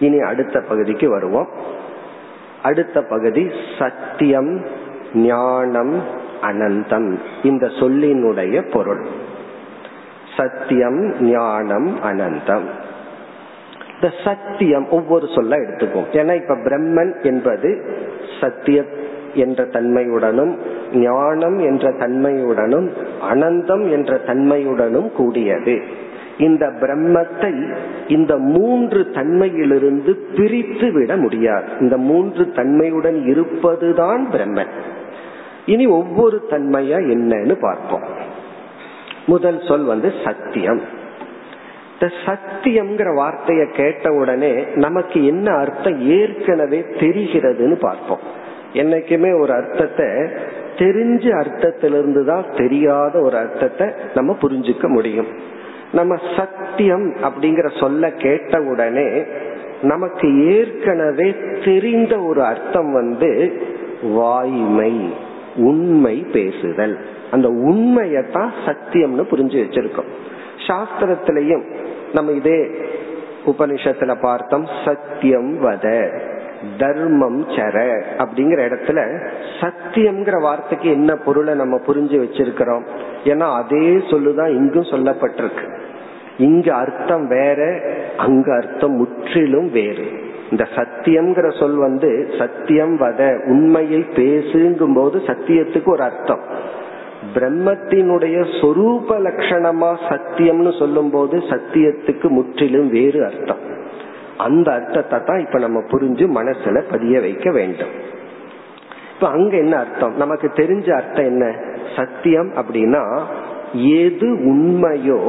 [0.00, 1.48] இனி அடுத்த பகுதிக்கு வருவோம்.
[2.64, 4.66] அடுத்த பகுதி சத்தியம்
[5.14, 5.94] ஞானம்
[6.42, 7.18] அனந்தம்.
[7.42, 9.04] இந்த சொல்லினுடைய பொருள்.
[10.36, 12.66] சத்தியம் ஞானம் அனந்தம்.
[13.94, 17.98] இந்த சத்தியம் ஒவ்வொரு சொல்ல எடுத்துக்கும் ஏன்னா இப்ப பிரம்மன் என்பது
[18.40, 18.84] சத்திய
[19.34, 20.56] என்ற தன்மையுடனும்
[20.94, 22.90] ஞானம் என்ற தன்மையுடனும்
[23.30, 25.82] அனந்தம் என்ற தன்மையுடனும் கூடியது.
[26.38, 31.64] இந்த பிரம்மத்தை இந்த மூன்று தன்மையிலிருந்து பிரித்து விட முடியாது.
[31.80, 34.72] இந்த மூன்று தன்மையுடன் இருப்பதுதான் பிரம்மன்.
[35.66, 38.02] இனி ஒவ்வொரு தன்மையா என்னன்னு பார்ப்போம்.
[39.26, 40.80] முதல் சொல் வந்து சத்தியம்.
[41.92, 48.18] இந்த சத்தியம்ங்கிற வார்த்தையை கேட்ட உடனே நமக்கு என்ன அர்த்தம் ஏற்கனவே தெரிகிறதுன்னு பார்ப்போம்.
[48.72, 50.06] என்னைக்குமே ஒரு அர்த்தத்தை
[50.76, 55.26] தெரிஞ்ச அர்த்தத்திலிருந்து தான் தெரியாத ஒரு அர்த்தத்தை நம்ம புரிஞ்சுக்க முடியும்.
[55.94, 59.22] நம்ம சத்தியம் அப்படிங்கிற சொல்ல கேட்ட உடனே
[59.82, 63.62] நமக்கு ஏற்கனவே தெரிந்த ஒரு அர்த்தம் வந்து
[64.02, 65.14] வாய்மை
[65.56, 66.98] உண்மை பேசுதல்.
[67.30, 70.10] அந்த உண்மையத்தான் சத்தியம்னு புரிஞ்சு வச்சிருக்கோம்.
[70.66, 71.64] சாஸ்திரத்திலையும்
[72.12, 72.70] நம்ம இதே
[73.46, 76.18] உபனிஷத்துல பார்த்தோம் சத்தியம் வத.
[76.78, 77.76] தர்மம் சர
[78.18, 79.28] அப்படிங்கிற இடத்துல
[79.60, 82.84] சத்தியம்ங்கிற வார்த்தைக்கு என்ன பொருளை நம்ம புரிஞ்சு வச்சிருக்கிறோம்?
[83.24, 85.66] ஏன்னா அதே சொல்லுதான் இங்கும் சொல்லப்பட்டிருக்கு.
[86.38, 87.80] இங்க அர்த்தம் வேற
[88.16, 90.06] அங்க அர்த்தம் முற்றிலும் வேறு.
[90.50, 96.42] இந்த சத்தியம்ங்கிற சொல் வந்து சத்தியம் வத உண்மையை பேசுங்கும் போது சத்தியத்துக்கு ஒரு அர்த்தம்.
[97.34, 103.63] பிரம்மத்தினுடைய சொரூப லட்சணமா சத்தியம்னு சொல்லும் போது சத்தியத்துக்கு முற்றிலும் வேறு அர்த்தம்.
[104.44, 107.92] அந்த அர்த்தத்தை தான் இப்ப நம்ம புரிஞ்சு மனசுல பதிய வைக்க வேண்டும்.
[109.14, 110.14] இப்ப அங்க என்ன அர்த்தம்?
[110.16, 111.44] நமக்கு தெரிஞ்ச அர்த்தம் என்ன?
[111.96, 113.02] சத்தியம் அப்படின்னா
[114.00, 115.20] எது உண்மையோ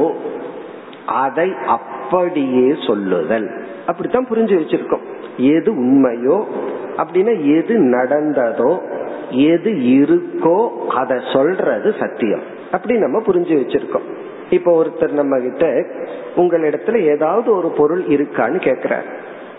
[1.06, 3.48] அதை அப்படியே சொல்லுதல்.
[3.86, 5.04] அப்படித்தான் புரிஞ்சு வச்சிருக்கோம்.
[5.54, 6.38] எது உண்மையோ
[6.96, 8.70] அப்படின்னா எது நடந்ததோ
[9.30, 10.58] எது இருக்கோ
[11.00, 12.44] அதை சொல்றது சத்தியம்.
[12.72, 14.06] அப்படி நம்ம புரிஞ்சு வச்சிருக்கோம்.
[14.50, 15.84] இப்ப ஒருத்தர் நம்ம கிட்ட
[16.36, 19.14] உங்களிடத்துல ஏதாவது ஒரு பொருள் இருக்கான்னு கேக்குறாரு.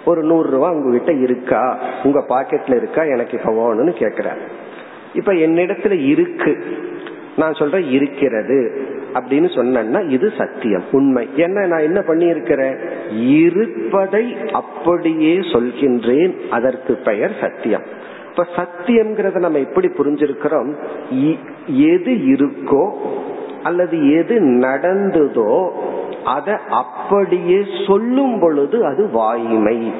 [0.05, 1.79] ஒரு நூறு ரூபா உங்ககிட்ட இருக்கா?
[2.03, 3.03] உங்க பாக்கெட்ல இருக்கா?
[3.03, 4.39] எனக்கு இப்ப வேணும்னு கேக்குறாரு.
[5.13, 6.63] இப்ப என்னிடத்துல இருக்கு.
[7.37, 8.85] நான் சொல்றேன் இருக்கிறது.
[9.13, 11.29] அப்படின்னு சொன்னா இது சத்தியம் உண்மை.
[11.35, 12.77] என்ன நான் என்ன பண்ணி இருக்கிறேன்
[13.11, 16.35] இருப்பதை அப்படியே சொல்கின்றேன்.
[16.49, 17.83] அதற்கு பெயர் சத்தியம்.
[18.29, 20.73] இப்ப சத்தியம்ங்கிறத நம்ம எப்படி புரிஞ்சிருக்கிறோம்?
[21.67, 22.91] எது இருக்கோ
[23.63, 25.69] அல்லது எது நடந்ததோ
[26.23, 29.93] அதை அப்படியே சொல்லும் பொழுது அது வாய்மை.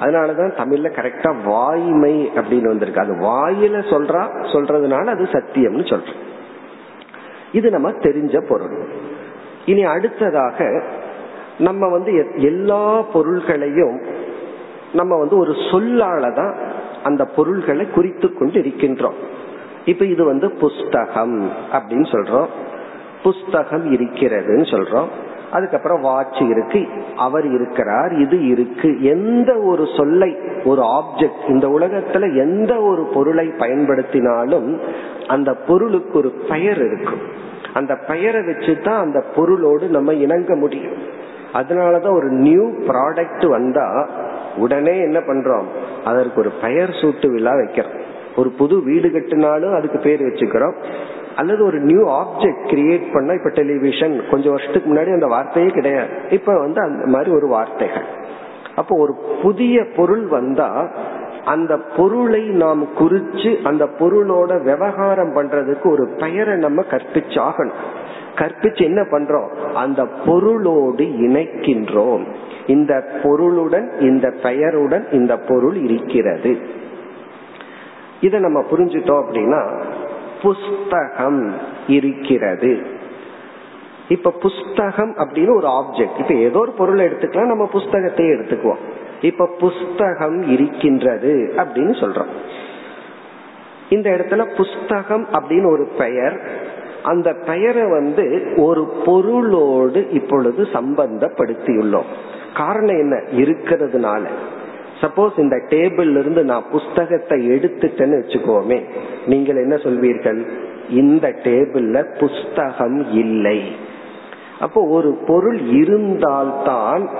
[0.00, 3.00] அதனாலதான் தமிழ்ல கரெக்டா வாய்மை அப்படின்னு வந்திருக்கு.
[3.00, 6.22] அது வாயில சொல்றா சொல்றதுனால அது சத்தியம்னு சொல்றோம்.
[7.52, 8.84] இது நம்ம தெரிஞ்ச பொருள்.
[9.66, 10.82] இனி அடுத்ததாக
[11.58, 14.00] நம்ம வந்து எல்லா பொருள்களையும்
[14.92, 16.54] நம்ம வந்து ஒரு சொல்லால தான்
[17.04, 19.14] அந்த பொருள்களை குறித்து கொண்டு இருக்கின்றோம்
[19.84, 22.46] இப்ப இது வந்து புஸ்தகம் அப்படின்னு சொல்றோம்.
[23.26, 25.08] புஸ்தகம் இருக்கிறதுன்னு சொல்றோம்.
[25.52, 26.86] அதுக்கப்புறம் வாட்ச் இருக்கு.
[27.16, 29.02] அவர் இருக்கிறார் இது இருக்கு.
[29.02, 34.78] எந்த ஒரு சொல்லை ஒரு ஆப்ஜெக்ட் இந்த உலகத்துல எந்த ஒரு பொருளை பயன்படுத்தினாலும்
[35.28, 37.20] அந்த பொருளுக்கு ஒரு பெயர் இருக்கும்.
[37.74, 40.96] அந்த பெயரை வச்சுதான் அந்த பொருளோடு நம்ம இணங்க முடியும்.
[41.52, 44.08] அதனாலதான் ஒரு நியூ ப்ராடக்ட் வந்தா
[44.56, 45.64] உடனே என்ன பண்றோம்?
[46.04, 48.00] அதற்கு ஒரு பெயர் சூட்டு விழா வைக்கிறோம்.
[48.36, 50.84] ஒரு புது வீடு கட்டினாலும் அதுக்கு பேர் வச்சுக்கிறோம்.
[51.36, 56.08] அல்லது ஒரு நியூ ஆப்ஜெக்ட் கிரியேட் பண்ண இப்ப டெலிவிஷன் கொஞ்சம் வருஷத்துக்கு முன்னாடி அந்த வார்த்தையே கிடையாது.
[56.30, 58.04] இப்ப வந்து அந்த மாதிரி ஒரு வார்த்தைகள்.
[58.74, 60.90] அப்போ ஒரு புதிய பொருள் வந்தா
[61.44, 67.84] அந்த பொருளை நாம் குறிச்சு அந்த பொருளோட விவகாரம் பண்றதுக்கு ஒரு பெயரை நம்ம கற்பிச்சாகணும்.
[68.34, 69.48] கற்பிச்சு என்ன பண்றோம்?
[69.72, 72.26] அந்த பொருளோடு இணைக்கின்றோம்.
[72.66, 76.58] இந்த பொருளுடன் இந்த பெயருடன் இந்த பொருள் இருக்கிறது.
[78.20, 79.80] இதை நம்ம புரிஞ்சுட்டோம் அப்படின்னா
[80.42, 81.54] புஸ்தகம்
[81.88, 82.86] இருக்கிறது.
[84.08, 88.78] இப்ப புஸ்தகம் அப்படின்னு ஒரு ஆப்ஜெக்ட் இப்ப ஏதோ ஒரு பொருள் எடுத்துக்கலாம் நம்ம புஸ்தகத்தையே எடுத்துக்குவோம்.
[89.20, 92.28] இப்ப புஸ்தகம் இருக்கின்றது அப்படின்னு சொல்றோம்.
[93.88, 96.50] இந்த இடத்துல புஸ்தகம் அப்படின்னு ஒரு பெயர்.
[97.02, 102.06] அந்த பெயரை வந்து ஒரு பொருளோடு இப்பொழுது சம்பந்தப்படுத்தியுள்ளோம்.
[102.54, 103.16] காரணம் என்ன?
[103.16, 104.28] இருக்கிறதுனால.
[105.00, 108.82] சப்போஸ் இந்த டேபிள் இருந்து நான் புஸ்தகத்தை எடுத்துட்டேன்னு வச்சுக்கோமே.
[109.26, 110.46] நீங்கள் என்ன சொல்வீர்கள்?
[110.90, 113.62] இந்த டேபிள்ல புஸ்தகம் இல்லை.
[114.60, 117.10] அப்போ ஒரு பொருள் இருந்தால்தான்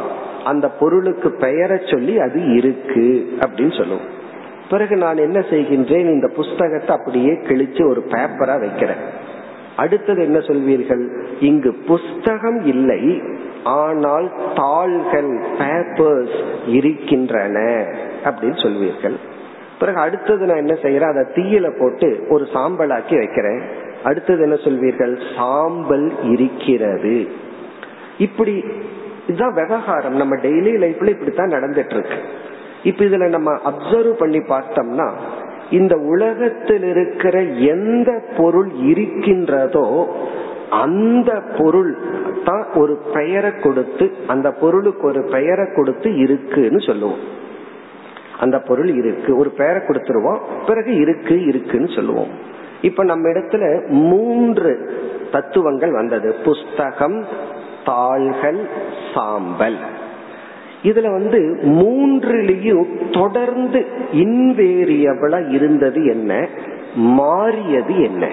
[0.45, 4.15] அந்த பொருளுக்கு பெயரை சொல்லி அது இருக்கு அப்படின்னு சொல்லுவோம்.
[4.71, 6.12] பிறகு நான் என்ன செய்கின்றேன்?
[6.12, 9.25] இந்த புஸ்தகத்தை அப்படியே கிழிச்சு ஒரு பேப்பரா வைக்கிறேன்.
[9.77, 11.25] அடுத்தது என்ன சொல்வீர்கள்?
[11.41, 13.23] இங்கு புஸ்தகம் இல்லை.
[13.66, 17.59] ஆனால் தாள்கள் பேப்பர்ஸ் இருக்கின்றன
[18.24, 19.16] அப்படின்னு சொல்வீர்கள்.
[19.79, 23.61] பிறகு அடுத்தது நான் என்ன செய்யறேன் அதை தீயில போட்டு ஒரு சாம்பலாக்கி வைக்கிறேன்.
[24.05, 25.20] அடுத்தது என்ன சொல்வீர்கள்?
[25.37, 27.29] சாம்பல் இருக்கிறது.
[28.18, 28.64] இப்படி
[29.29, 30.16] இதுதான் விவகாரம்.
[30.16, 32.18] நம்ம டெய்லி லைஃப்ல இப்படித்தான் நடந்துட்டு இருக்கு
[32.83, 35.11] இப்ப இதுல நம்ம அப்சர்வ் பண்ணி பார்த்தோம்னா
[35.70, 39.87] இந்த உலகத்தில் இருக்கிற எந்த பொருள் இருக்கின்றதோ
[40.70, 41.96] அந்த பொருள்
[42.44, 47.18] தான் ஒரு பெயரை கொடுத்து அந்த பொருளுக்கு ஒரு பெயரை கொடுத்து இருக்குன்னு சொல்லுவோம்.
[48.40, 49.37] அந்த பொருள் இருக்கு.
[49.37, 50.38] ஒரு பெயரை கொடுத்துருவோம்.
[50.66, 52.29] பிறகு இருக்கு இருக்குன்னு சொல்லுவோம்.
[52.81, 55.00] இப்ப நம்ம இடத்துல மூன்று
[55.33, 56.35] தத்துவங்கள் வந்தது.
[56.44, 57.24] புஸ்தகம்
[57.85, 58.68] தாள்கள்
[59.14, 59.76] சாம்பல்.
[60.83, 66.48] இதுல வந்து மூன்றுலயும் தொடர்ந்து இன்வேரியபிளா இருந்தது என்ன?
[66.94, 68.29] மாறியது என்ன?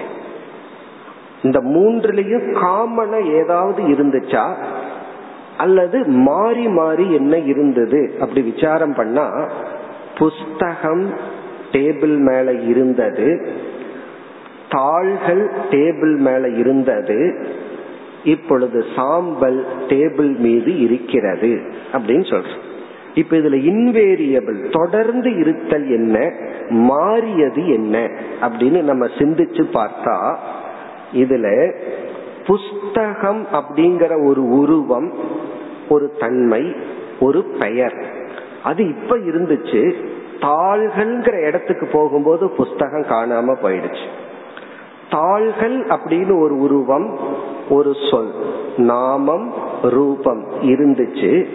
[1.44, 4.44] இந்த மூன்றுலயும் காமனா ஏதாவது இருந்துச்சா?
[5.56, 8.00] அல்லது மாறி மாறி என்ன இருந்தது?
[8.20, 9.26] அப்படி விசாரம் பண்ணா
[10.18, 11.04] புஸ்தகம்
[11.72, 13.28] டேபிள் மேல இருந்தது
[14.68, 17.18] தாள்கள் டேபிள் மேல இருந்தது
[18.24, 21.50] இப்பொழுது சாம்பல் டேபிள் மீது இருக்கிறது
[21.92, 22.62] அப்படின்னு சொல்றோம்.
[23.14, 26.16] இப்ப இதுல இன்வேரியபிள் தொடர்ந்து இருத்தல் என்ன
[26.68, 28.08] மாறியது என்ன
[28.40, 30.16] அப்படின்னு நம்ம சிந்திச்சு பார்த்தா
[31.14, 31.72] இதுல
[32.46, 35.12] புஸ்தகம் அப்படிங்கிற ஒரு உருவம்
[35.88, 36.76] ஒரு தன்மை
[37.20, 38.04] ஒரு பெயர்.
[38.64, 39.92] அது இப்ப இருந்துச்சு.
[40.40, 44.06] தாள்கள்ங்கிற இடத்துக்கு போகும்போது புஸ்தகம் காணாம போயிடுச்சு.
[45.10, 47.18] தாள்கள் அப்படின்னு ஒரு உருவம்
[47.68, 48.32] ஒரு சொல்
[48.76, 51.46] நாமம் ரூபம் இருந்துச்சு.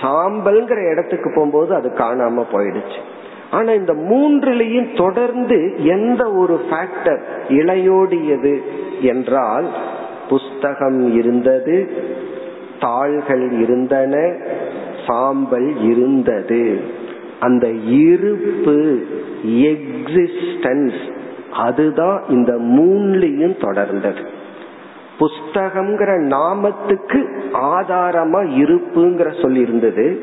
[0.00, 2.98] சாம்பல்ங்கிற இடத்துக்கு போகும்போது அது காணாம போயிடுச்சு.
[3.50, 8.60] ஆனா இந்த மூன்றுலையும் தொடர்ந்து எந்த ஒரு ஃபேக்டர் இளையோடியது
[9.00, 9.66] என்றால்
[10.28, 11.90] புஸ்தகம் இருந்தது
[12.80, 14.36] தாள்கள் இருந்தன
[15.06, 16.80] சாம்பல் இருந்தது.
[17.40, 19.02] அந்த இருப்பு
[19.46, 21.12] எக்ஸிஸ்டன்ஸ்
[21.52, 24.26] அதுதான் இந்த மூணுலையும் தொடர்ந்தது.
[25.18, 30.22] புஸ்தகம்ங்கிற நாமத்துக்கு ஆதாரமா இருப்புங்கிற சொல் இருந்தது.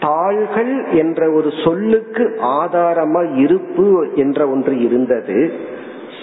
[0.00, 5.52] தாள்கள் என்ற ஒரு சொல்லுக்கு ஆதாரமா இருப்பு என்ற ஒன்று இருந்தது.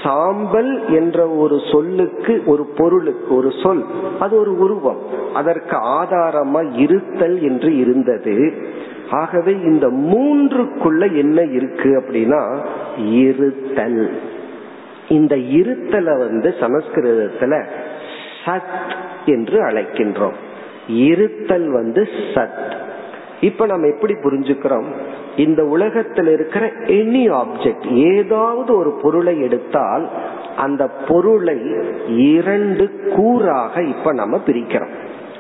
[0.04, 3.86] சாம்பல் என்ற ஒரு சொல்லுக்கு ஒரு பொருளுக்கு ஒரு சொல்
[4.20, 4.98] அது ஒரு உருவம்.
[5.34, 8.54] அதற்கு ஆதாரமா இருத்தல் என்று இருந்தது.
[9.12, 12.66] ஆகவே இந்த மூன்றுக்குள்ள என்ன இருக்கு அப்படின்னா
[12.98, 14.20] இருத்தல்.
[15.10, 17.66] இந்த இருத்தலை வந்து சமஸ்கிருதத்துல
[18.46, 20.34] சத் என்று அழைக்கின்றோம்.
[20.88, 22.76] இருத்தல் வந்து சத்.
[23.42, 24.86] இப்ப நம்ம எப்படி புரிஞ்சுக்கிறோம்?
[25.38, 30.10] இந்த உலகத்தில் இருக்கிற எனி ஆப்ஜெக்ட் ஏதாவது ஒரு பொருளை எடுத்தால்
[30.58, 31.60] அந்த பொருளை
[32.08, 34.90] இரண்டு கூறாக இப்ப நம்ம பிரிக்கிறோம்.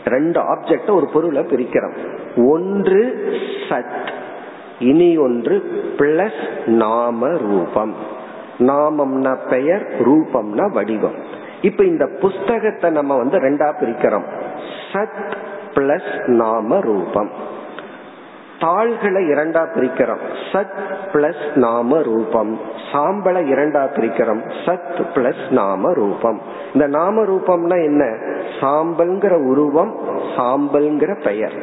[0.06, 1.94] ரெண்டு ஆப்ஜெக்ட ஒரு பொருளை பிரிக்கிறோம்.
[2.48, 3.34] ஒன்று
[3.70, 4.08] சத்
[4.80, 5.64] இனி ஒன்று
[5.98, 7.94] பிளஸ் நாம ரூபம்.
[8.60, 11.16] நாமம்னா பெயர் ரூபம்னா வடிவம்.
[11.62, 14.26] இப்ப இந்த புஸ்தகத்தை நம்ம வந்து ரெண்டா பிரிக்கிறோம்.
[14.94, 15.34] சத்
[15.74, 17.52] பிளஸ் நாம ரூபம்.
[18.64, 20.20] தாள்களை இரண்டா பிரிக்கிறோம்.
[20.52, 20.80] சத்
[21.14, 22.60] பிளஸ் நாம ரூபம்.
[22.92, 24.52] சாம்பலை இரண்டா பிரிக்கிறோம்.
[24.66, 26.42] சத் பிளஸ் நாம ரூபம்.
[26.74, 28.06] இந்த நாம ரூபம்னா என்ன?
[28.60, 30.00] சாம்பல்ங்கிற உருவம்
[30.38, 31.54] சாம்பல்ங்கிற பெயர்.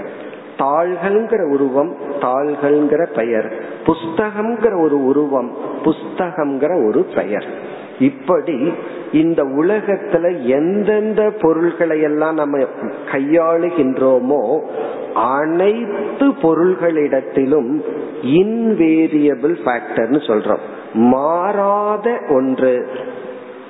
[0.58, 3.64] தாள்கள்ங்கிற உருவம் தாள்கள்ங்கிற பெயர்.
[3.84, 7.78] புஸ்தகம்ங்கிற ஒரு உருவம் புஸ்தகம்ங்கிற ஒரு பெயர்.
[7.98, 8.74] இப்படி
[9.12, 12.58] இந்த உலகத்துல எந்தெந்த பொருள்களை எல்லாம் நம்ம
[13.12, 14.60] கையாளுகின்றோமோ
[15.14, 17.82] அனைத்து பொருள்களிடத்திலும்
[18.22, 20.60] இன்வேரியபிள் ஃபேக்டர்னு சொல்றோம்.
[20.92, 22.88] மாறாத ஒன்று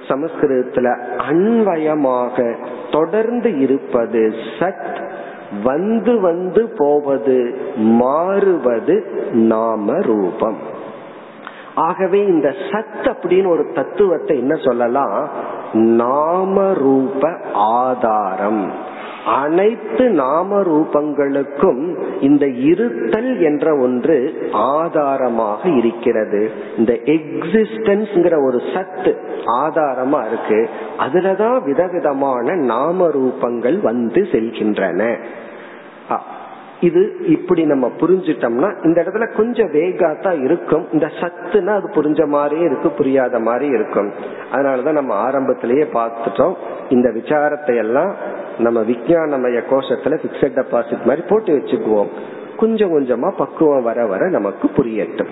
[0.09, 2.55] சமஸ்கிருதத்துல அன்வயமாக
[2.91, 5.11] தொடர்ந்து இருப்பது சத்
[5.62, 10.57] வந்து வந்து போவது மாறுவது நாம ரூபம்.
[11.74, 15.28] ஆகவே இந்த சத் அப்படின்னு ஒரு தத்துவத்தை என்ன சொல்லலாம்?
[15.72, 18.72] நாம ரூப ஆதாரம்.
[19.34, 21.82] அனைத்து நாம ரூபங்களுக்கும்
[22.20, 24.16] இந்த இருத்தல் என்ற ஒன்று
[24.52, 26.50] ஆதாரமாக இருக்கிறது.
[26.78, 29.12] இந்த எக்ஸிஸ்டன்ஸ்ங்கிற ஒரு சத்து
[29.62, 30.68] ஆதாரமா இருக்கு.
[30.98, 35.16] அதுலதான் விதவிதமான நாம ரூபங்கள் வந்து செல்கின்றன.
[36.80, 40.84] இது இப்படி நம்ம புரிஞ்சிட்டோம்னா இந்த இடத்துல கொஞ்சம் வேகாத்தான் இருக்கும்.
[40.92, 44.12] இந்த சத்துனா அது புரிஞ்ச மாதிரியே இருக்கு புரியாத மாதிரி இருக்கும்.
[44.52, 46.54] அதனாலதான் நம்ம ஆரம்பத்திலேயே பார்த்துட்டோம்.
[46.88, 48.12] இந்த விசாரத்தை எல்லாம்
[48.61, 52.08] நம்ம விஜயானமய கோஷத்துல பிக்சட் டெபாசிட் மாதிரி போட்டு வச்சுக்குவோம்.
[52.56, 55.28] கொஞ்சம் கொஞ்சமா பக்குவம் வர வர நமக்கு புரியட்டும்.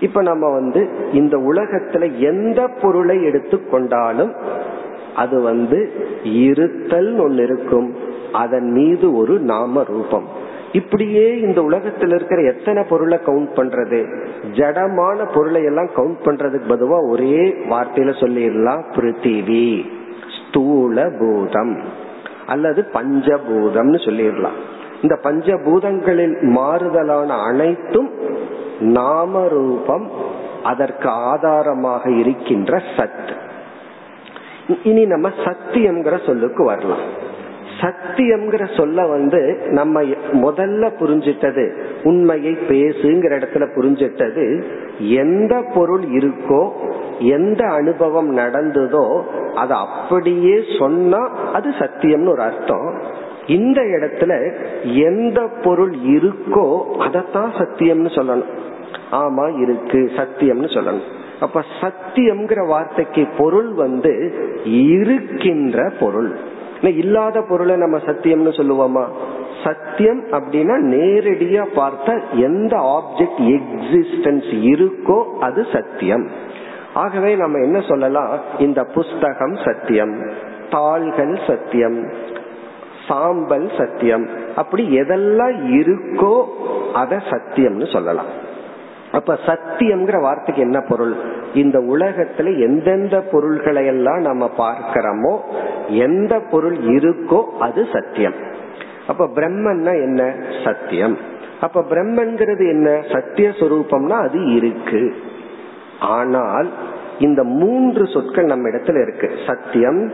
[0.00, 4.32] இப்ப நம்ம வந்து இந்த உலகத்துல எந்த பொருளை எடுத்து கொண்டாலும்
[5.16, 5.92] அது வந்து
[6.22, 7.94] இருத்தல் ஒன்னு இருக்கும்.
[8.32, 10.28] அதன் மீது ஒரு நாம ரூபம்.
[10.72, 14.28] இப்படியே இந்த உலகத்தில் இருக்கிற எத்தனை பொருளை கவுண்ட் பண்றது?
[14.52, 18.82] ஜடமான பொருளை எல்லாம் கவுண்ட் பண்றதுக்கு பதுவா ஒரே வார்த்தையில சொல்லிடலாம்.
[18.96, 19.84] பிருத்திவி
[20.48, 22.04] ஸ்தூல பூதம்
[22.46, 24.58] அல்லது பஞ்சபூதம்னு சொல்லிடலாம்.
[25.02, 28.10] இந்த பஞ்சபூதங்களில் மாறுதலான அனைத்தும்
[28.80, 30.10] நாம ரூபம்
[30.62, 33.30] அதற்கு ஆதாரமாக இருக்கின்ற சத்
[34.82, 37.04] இனி நம்ம சத்தியம்ங்கிற சொல்லுக்கு வரலாம்.
[37.80, 39.40] சத்தியம்ங்கிற சொல்ல வந்து
[39.70, 41.64] நம்ம முதல்ல புரிஞ்சிட்டது
[42.04, 44.44] உண்மையை பேசுங்கிற இடத்துல புரிஞ்சிட்டது
[44.98, 46.62] எந்த பொருள் இருக்கோ
[47.20, 49.20] எந்த அனுபவம் நடந்ததோ
[49.54, 53.00] அது அப்படியே சொன்னா அது சத்தியம்னு ஒரு அர்த்தம்.
[53.46, 54.52] இந்த இடத்துல
[54.82, 58.52] எந்த பொருள் இருக்கோ அதத்தான் சத்தியம்னு சொல்லணும்.
[59.12, 61.06] ஆமா இருக்கு சத்தியம்னு சொல்லணும்.
[61.40, 66.36] அப்ப சத்தியம்ங்கிற வார்த்தைக்கு பொருள் வந்து இருக்கின்ற பொருள்.
[66.82, 69.04] இல்லாத பொருளை நம்ம சத்தியம்னு சொல்லுவோமா?
[69.64, 76.28] சத்தியம் அப்படின்னா நேரடியா பார்த்த எந்த ஆப்ஜெக்ட் எக்ஸிஸ்டன்ஸ் இருக்கோ அது சத்தியம்.
[76.96, 78.32] ஆகவே நம்ம என்ன சொல்லலாம்?
[78.58, 80.14] இந்த புஸ்தகம் சத்தியம்
[80.70, 81.98] தாள்கள் சத்தியம்
[83.08, 84.24] சாம்பல் சத்தியம்.
[84.56, 86.34] அப்படி எதெல்லாம் இருக்கோ
[86.94, 88.30] அத சத்தியம்னு சொல்லலாம்.
[89.12, 91.14] அப்ப சத்தியம்ங்கிற வார்த்தைக்கு என்ன பொருள்?
[91.54, 95.34] இந்த உலகத்துல எந்தெந்த பொருள்களை எல்லாம் நம்ம பார்க்கிறோமோ
[95.88, 98.36] எந்த பொருள் இருக்கோ அது சத்தியம்.
[99.06, 100.22] அப்ப பிரம்மன்னா என்ன?
[100.64, 101.16] சத்தியம்.
[101.60, 102.88] அப்ப பிரம்மன்கிறது என்ன?
[103.12, 105.02] சத்திய சுரூபம்னா அது இருக்கு.
[106.00, 106.70] ஆனால்
[107.18, 109.30] இந்த மூன்று சொற்கள் நம்ம இடத்துல இருக்கு.
[109.46, 110.12] சத்தியம்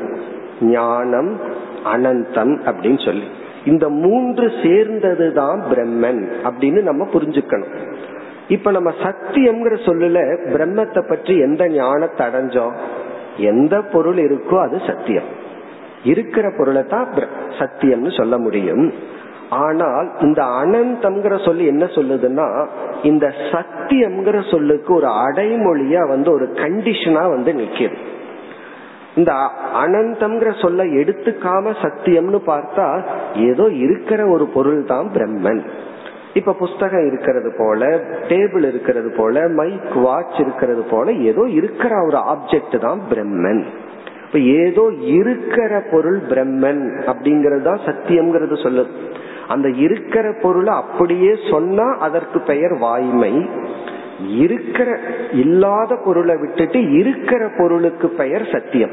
[0.60, 1.40] ஞானம்
[1.84, 3.26] அனந்தம் அப்படின்னு சொல்லி.
[3.64, 7.74] இந்த மூன்று சேர்ந்ததுதான் பிரம்மன் அப்படின்னு நம்ம புரிஞ்சுக்கணும்.
[8.48, 10.18] இப்ப நம்ம சத்தியம்ங்கிற சொல்லல
[10.52, 12.76] பிரம்மத்தை பற்றி எந்த ஞானத்தை அடைஞ்சோம்?
[13.36, 15.24] எந்த பொருள் இருக்கோ அது சத்தியம்.
[16.04, 17.08] இருக்கிற பொருளை தான்
[17.58, 18.92] சத்தியம்னு சொல்ல முடியும்.
[19.54, 22.48] ஆனால் இந்த அனந்தம்ங்கிற சொல்லு என்ன சொல்லுதுன்னா
[23.02, 28.00] இந்த சத்தியம்ங்கிற சொல்லுக்கு ஒரு அடைமொழியா வந்து ஒரு கண்டிஷனா வந்து நிக்கிறது
[29.20, 29.32] இந்த
[29.84, 32.86] அனந்தம்ங்கிற சொல்ல எடுத்துக்காம சத்தியம்னு பார்த்தா
[33.48, 35.60] ஏதோ இருக்கிற ஒரு பொருள் தான் பிரம்மன்.
[36.34, 37.80] இப்ப புஸ்தகம் இருக்கிறது போல
[38.30, 43.62] டேபிள் இருக்கிறது போல மைக் வாட்ச் இருக்கிறது போல ஏதோ இருக்கிற ஒரு ஆப்ஜெக்ட் தான் பிரம்மன்.
[44.26, 44.84] இப்ப ஏதோ
[45.18, 48.92] இருக்கிற பொருள் பிரம்மன் அப்படிங்கறது தான் சத்தியம்ங்கிறது சொல்லுது
[49.48, 53.48] அந்த இருக்கிற பொருளை அப்படியே சொன்னா அதற்கு பெயர் வாய்மை.
[54.28, 54.98] இருக்கிற
[55.32, 58.90] இல்லாத பொருளை விட்டுட்டு இருக்கிற பொருளுக்கு பெயர் சத்தியம்.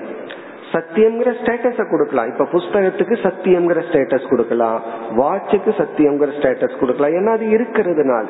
[0.71, 2.27] சத்தியம்ங்கிற ஸ்டேட்டஸ கொடுக்கலாம்.
[2.27, 4.81] இப்ப புஸ்தகத்துக்கு சத்தியம்ங்கிற ஸ்டேட்டஸ் கொடுக்கலாம்.
[5.17, 7.11] வாட்சுக்கு சத்தியம்ங்கிற ஸ்டேட்டஸ் கொடுக்கலாம்.
[7.11, 8.23] ஏன்னா அது இருக்கிறதுனால.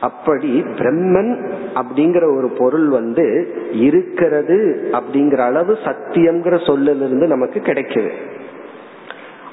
[0.00, 8.10] அப்படி பிரம்மன் அப்படிங்கிற ஒரு பொருள் வந்து இருக்கிறது அப்படிங்கிற அளவு சத்தியம்ங்கிற சொல்லிலிருந்து நமக்கு கிடைக்குது.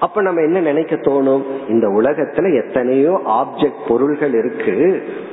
[0.04, 1.43] அப்ப நம்ம என்ன நினைக்க தோணும்?
[1.70, 4.76] இந்த உலகத்துல எத்தனையோ ஆப்ஜெக்ட் பொருள்கள் இருக்கு.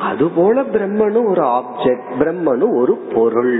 [0.08, 3.56] அது போல பிரம்மனும் ஒரு ஆப்ஜெக்ட் பிரம்மனும் ஒரு பொருள்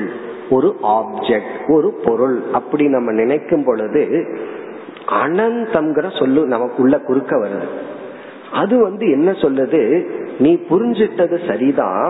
[0.51, 4.03] ஒரு ஆப்ஜெக்ட் ஒரு பொருள் அப்படி நம்ம நினைக்கும் பொழுது
[5.23, 7.69] அனந்தம்ங்கிற சொல்லு நமக்குள்ள குறுக்க வருது.
[8.53, 9.83] அது வந்து என்ன சொல்லுது?
[10.39, 12.07] நீ புரிஞ்சிட்டது சரிதான்.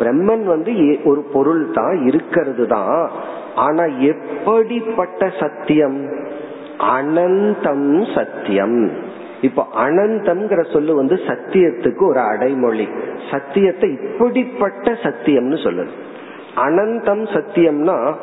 [0.00, 0.72] பிரம்மன் வந்து
[1.04, 3.00] ஒரு பொருள் தான் இருக்கிறது தான்
[3.54, 5.98] ஆனா எப்படிப்பட்ட சத்தியம்?
[6.78, 8.90] அனந்தம் சத்தியம்.
[9.40, 12.88] இப்ப அனந்தம்ங்கிற சொல்லு வந்து சத்தியத்துக்கு ஒரு அடைமொழி.
[13.30, 15.92] சத்தியத்தை இப்படிப்பட்ட சத்தியம்னு சொல்லுது
[16.56, 18.14] அனந்தம் சத்தியம்னா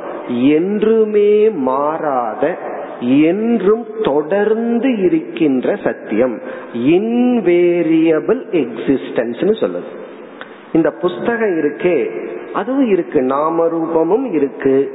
[0.41, 2.57] என்றுமே மாறாத
[2.99, 6.41] என்றும் தொடர்ந்து இருக்கின்ற சத்தியம்.
[6.73, 9.89] இன்வேரியபிள் எக்ஸிஸ்டன்ஸ்னு சொல்லுது
[10.73, 13.21] இந்த புஸ்தகம் இருக்கே அதுவும் இருக்கு.
[13.21, 14.93] நாம ரூபமும் இருக்கு.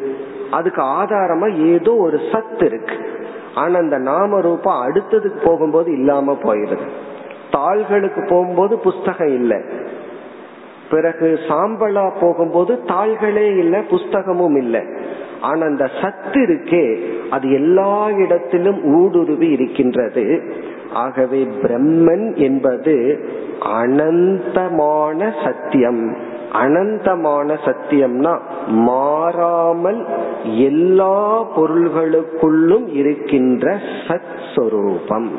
[0.50, 2.96] அதுக்கு ஆதாரமா ஏதோ ஒரு சத்து இருக்கு.
[3.54, 6.88] ஆனா அந்த நாம ரூபம் அடுத்ததுக்கு போகும்போது இல்லாம போயிருது
[7.50, 9.60] தாள்களுக்கு போகும்போது புஸ்தகம் இல்லை.
[10.90, 14.80] பிறகு சாம்பலா போகும்போது தாள்களே இல்லை புஸ்தகமும் இல்லை.
[15.40, 17.00] ஆனா அந்த சத்து இருக்கே
[17.30, 20.42] அது எல்லா இடத்திலும் ஊடுருவி இருக்கின்றது.
[20.92, 23.24] ஆகவே பிரம்மன் என்பது
[23.82, 26.16] அனந்தமான சத்தியம்.
[26.54, 30.06] அனந்தமான சத்தியம்னா மாறாமல்
[30.44, 33.78] எல்லா பொருள்களுக்குள்ளும் இருக்கின்ற
[34.08, 35.30] சத் சொரூபம்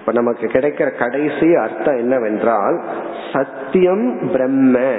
[0.00, 2.80] இப்ப நமக்கு கிடைக்கிற கடைசி அர்த்தம் என்னவென்றால்
[3.32, 4.98] சத்தியம் பிரம்ம.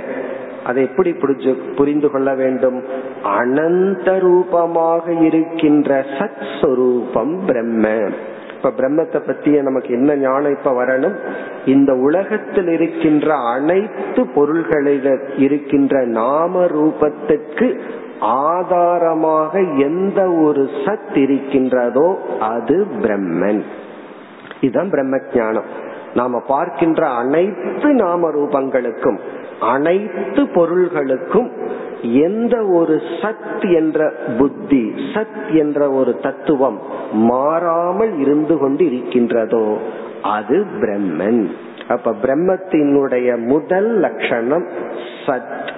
[0.66, 2.84] அதை எப்படி புரிஞ்சு புரிந்து கொள்ள வேண்டும்?
[3.24, 8.10] அனந்த ரூபமாக இருக்கின்ற சத் சொரூபம் பிரம்ம.
[8.58, 11.16] இப்ப பிரம்மத்தை பத்திய நமக்கு என்ன ஞானம் இப்ப வரணும்?
[11.66, 17.80] இந்த உலகத்தில் இருக்கின்ற அனைத்து பொருள்களில இருக்கின்ற நாம ரூபத்துக்கு
[18.20, 23.62] ஆதாரமாக எந்த ஒரு சத் இருக்கின்றதோ அது பிரம்மன்.
[24.62, 25.68] இதுதான் பிரம்ம ஜானம்
[26.16, 29.20] நாம பார்க்கின்ற அனைத்து நாம ரூபங்களுக்கும்
[29.60, 31.49] அனைத்து பொருள்களுக்கும்
[32.01, 36.79] எந்த ஒரு சத் என்ற புத்தி சத் என்ற ஒரு தத்துவம்
[37.11, 39.77] மாறாமல் இருந்து கொண்டு இருக்கின்றதோ
[40.23, 41.47] அது பிரம்மன்.
[41.87, 44.67] அப்ப பிரம்மத்தினுடைய முதல் லட்சணம்
[45.25, 45.69] சத்.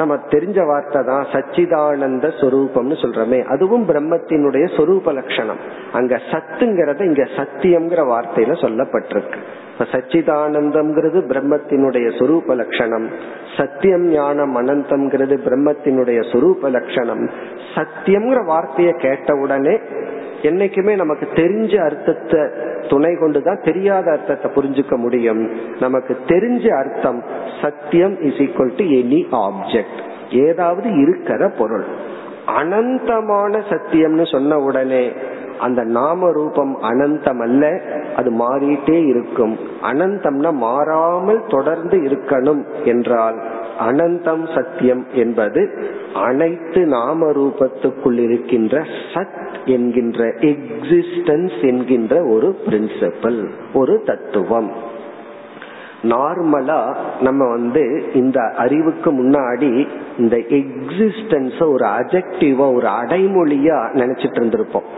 [0.00, 3.38] நம்ம தெரிஞ்ச வார்த்தை தான் சச்சிதானந்த சொரூபம்னு சொல்றமே.
[3.54, 5.62] அதுவும் பிரம்மத்தினுடைய சொரூப லட்சணம்.
[5.92, 9.40] அங்க சத்துங்கிறத இங்க சத்தியம்ங்கிற வார்த்தையில சொல்லப்பட்டிருக்கு.
[9.72, 13.06] இப்ப சச்சிதானந்தம்ங்கிறது பிரம்மத்தினுடைய சொரூப லட்சணம்.
[13.56, 17.24] சத்தியம் ஞானம் அனந்தம்ங்கிறது பிரம்மத்தினுடைய சொரூப லட்சணம்.
[17.74, 19.74] சத்தியம்ங்கிற வார்த்தையை கேட்ட உடனே
[20.42, 22.42] என்னைக்குமே நமக்கு தெரிஞ்ச அர்த்தத்தை
[22.88, 25.42] துணை கொண்டுதான் தெரியாத அர்த்தத்தை புரிஞ்சுக்க முடியும்.
[25.80, 27.20] நமக்கு தெரிஞ்ச அர்த்தம்
[27.62, 30.00] சத்தியம் is equal to any object
[30.46, 31.86] ஏதாவது இருக்கிற பொருள்.
[32.60, 35.04] அனந்தமான சத்தியம்னு சொன்ன உடனே
[35.58, 37.64] அந்த நாம ரூபம் அனந்தம் அல்ல
[38.16, 39.54] அது மாறிட்டே இருக்கும்.
[39.82, 43.38] அனந்தம்னா மாறாமல் தொடர்ந்து இருக்கணும் என்றால்
[43.80, 54.72] அனந்தம் சத்தியம் என்பது அனைத்து நாம ரூபத்துக்குள் இருக்கின்ற சத் என்கின்ற எக்ஸிஸ்டன்ஸ் என்கின்ற ஒரு பிரின்சிபல் ஒரு தத்துவம்.
[56.02, 64.88] நார்மலா நம்ம வந்து இந்த அறிவுக்கு முன்னாடி இந்த எக்ஸிஸ்டன்ஸ ஒரு அஜெக்டிவா ஒரு அடைமொழியா நினைச்சிட்டு இருந்திருப்போம்.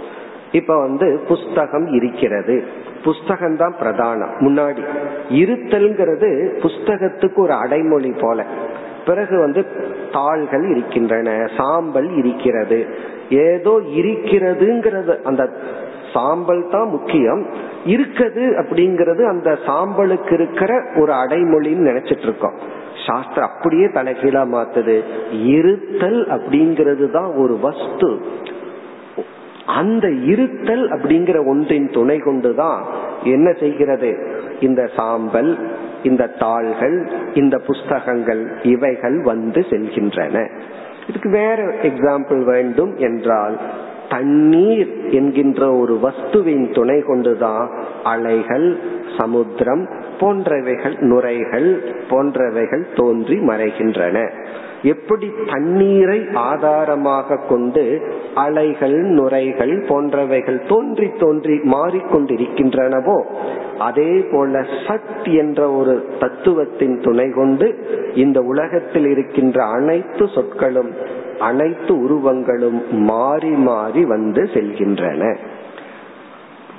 [0.52, 2.64] இப்ப வந்து புஸ்தகம் இருக்கிறது.
[3.04, 4.32] புஸ்தகம் தான் பிரதானம்.
[4.40, 4.82] முன்னாடி.
[5.30, 6.30] இருத்தல்ங்கிறது
[6.60, 8.44] புஸ்தகத்துக்கு ஒரு அடைமொழி போல.
[9.06, 9.66] பிறகு வந்து
[10.12, 12.86] தாள்கள் இருக்கின்றன சாம்பல் இருக்கிறது.
[13.30, 15.50] ஏதோ இருக்கிறதுங்கிறது அந்த
[16.12, 17.46] சாம்பல் தான் முக்கியம்.
[17.86, 22.80] இருக்குது அப்படிங்கிறது அந்த சாம்பலுக்கு இருக்கிற ஒரு அடைமொழின்னு நினைச்சிட்டு இருக்கோம்.
[23.06, 25.02] சாஸ்திரம் அப்படியே தலைகீழா மாத்துது.
[25.44, 28.20] இருத்தல் அப்படிங்கிறது தான் ஒரு வஸ்து.
[29.66, 32.84] அந்த இருத்தல் அப்படிங்கிற ஒன்றின் துணை கொண்டுதான்
[33.24, 34.18] என்ன செய்கிறது?
[34.60, 35.58] இந்த சாம்பல்
[36.02, 40.50] இந்த தாள்கள் இந்த புஸ்தகங்கள் இவைகள் வந்து செல்கின்றன.
[41.08, 43.58] இதுக்கு வேற எக்ஸாம்பிள் வேண்டும் என்றால்
[44.08, 47.70] தண்ணீர் என்கின்ற ஒரு வஸ்துவின் துணை கொண்டுதான்
[48.04, 48.78] அலைகள்
[49.18, 49.88] சமுத்திரம்
[50.20, 51.78] போன்றவைகள் நுரைகள்
[52.10, 54.30] போன்றவைகள் தோன்றி மறைகின்றன.
[54.82, 58.00] எப்படி தண்ணீரை ஆதாரமாக கொண்டு
[58.34, 63.22] அலைகள் நுரைகள் போன்றவைகள் தோன்றி தோன்றி மாறிக்கொண்டிருக்கின்றனவோ
[63.78, 67.68] அதே போல சத் என்ற ஒரு தத்துவத்தின் துணை கொண்டு
[68.14, 70.92] இந்த உலகத்தில் இருக்கின்ற அனைத்து சொற்களும்
[71.38, 75.36] அனைத்து உருவங்களும் மாறி மாறி வந்து செல்கின்றன.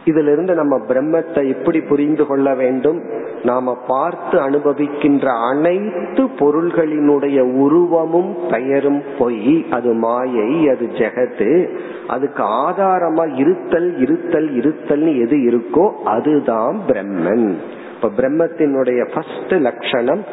[0.05, 3.01] இதிலிருந்து நம்ம பிரம்மத்தை எப்படி புரிந்து கொள்ள வேண்டும்?
[3.43, 9.65] நாம பார்த்து அனுபவிக்கின்ற அனைத்து பொருள்களினுடைய உருவமும் பெயரும் பொய்.
[9.71, 11.77] அது மாயை அது ஜெகத்து.
[12.07, 17.53] அதுக்கு ஆதாரமா இருத்தல் இருத்தல் இருத்தல்னு எது இருக்கோ அதுதான் பிரம்மன்.
[17.95, 20.23] இப்ப பிரம்மத்தினுடைய ஃபர்ஸ்ட் லட்சணம்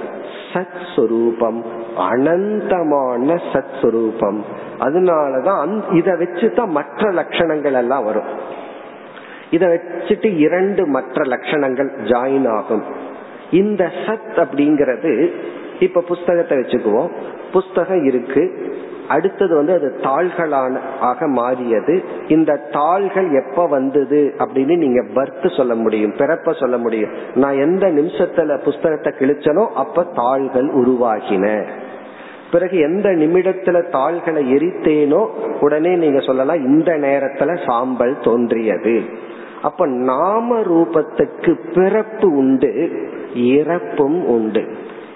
[0.53, 1.65] சத் சுரூபம்
[1.99, 4.39] அனந்தமான சத் சுரூபம்
[4.79, 8.59] அதனாலதான் இத வச்சுதான் மற்ற லட்சணங்கள் எல்லாம் வரும்.
[9.51, 12.83] இதை வச்சுட்டு இரண்டு மற்ற லட்சணங்கள் ஜாயின் ஆகும்.
[13.51, 15.31] இந்த சத் அப்படிங்கிறது
[15.81, 17.11] இப்ப புஸ்தகத்தை வச்சுக்குவோம்.
[17.53, 18.73] புஸ்தகம் இருக்கு.
[19.09, 22.03] அடுத்தது வந்து அது தாள்களான ஆக மாறியது.
[22.29, 27.11] இந்த தாள்கள் எப்ப வந்தது அப்படின்னு நீங்க பர்த் சொல்ல முடியும் பிறப்ப சொல்ல முடியும்.
[27.35, 31.65] நான் எந்த நிமிஷத்துல புஸ்தகத்தை கிழிச்சனோ அப்ப தாள்கள் உருவாகின.
[32.53, 35.29] பிறகு எந்த நிமிடத்துல தாள்களை எரித்தேனோ
[35.61, 39.03] உடனே நீங்க சொல்லலாம் இந்த நேரத்துல சாம்பல் தோன்றியது.
[39.63, 42.91] அப்ப நாம ரூபத்துக்கு பிறப்பு உண்டு
[43.35, 44.65] இறப்பும் உண்டு.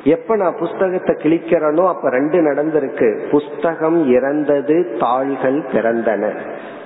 [0.05, 3.29] எப்ப நான் புஸ்தகத்தை கிழிக்கிறனோ அப்ப ரெண்டு நடந்திருக்கு.
[3.31, 6.33] புஸ்தகம் இறந்தது தாள்கள் பிறந்தன.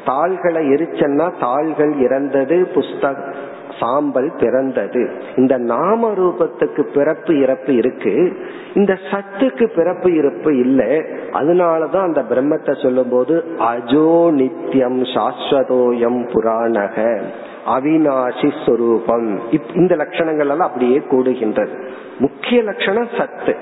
[0.04, 3.34] தாள்களை எரிச்சன்னா தாள்கள் இறந்தது புஸ்தக
[3.80, 5.10] சாம்பல் பிறந்தது.
[5.36, 8.32] இந்த நாம ரூபத்துக்கு பிறப்பு இறப்பு இருக்கு.
[8.74, 11.02] இந்த சத்துக்கு பிறப்பு இறப்பு இல்லை.
[11.32, 17.20] அதனாலதான் அந்த பிரம்மத்தை சொல்லும் போது அஜோ நித்தியம் சாஸ்வதோயம் புராணக.
[17.66, 19.40] அவினாசி சொரூபம்.
[19.74, 21.88] இந்த லட்சணங்கள் எல்லாம் அப்படியே கூடுகின்றது.
[22.18, 23.56] முக்கிய லட்சணம் சத்து.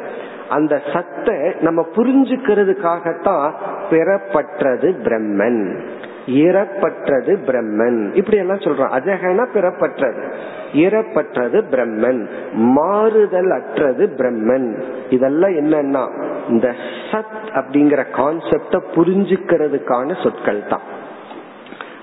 [0.49, 3.53] அந்த சத்தை நம்ம புரிஞ்சுக்கிறதுக்காகத்தான்
[3.91, 5.89] பெறப்பட்டது பிரம்மன்.
[6.27, 8.15] இறப்பற்றது பிரம்மன்.
[8.15, 10.33] இப்படி எல்லாம் சொல்றோம் அஜகன பிறப்பற்றது.
[10.73, 12.29] இறப்பற்றது பிரம்மன்.
[12.53, 14.83] மாறுதல் அற்றது பிரம்மன்.
[15.11, 16.75] இதெல்லாம் என்னன்னா இந்த
[17.11, 21.05] சத் அப்படிங்கிற கான்செப்ட புரிஞ்சுக்கிறதுக்கான சொற்கள் தான்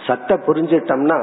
[0.08, 1.18] சத்த புரிஞ்சிட்டோம்னா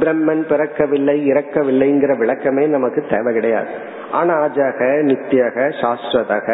[0.00, 3.68] பிரம்மன் பிறக்கவில்லை இறக்கவில்லைங்கிற விளக்கமே நமக்கு தேவை கிடையாது.
[4.10, 6.48] ஆனா அஜக நித்தியக சாஸ்வதக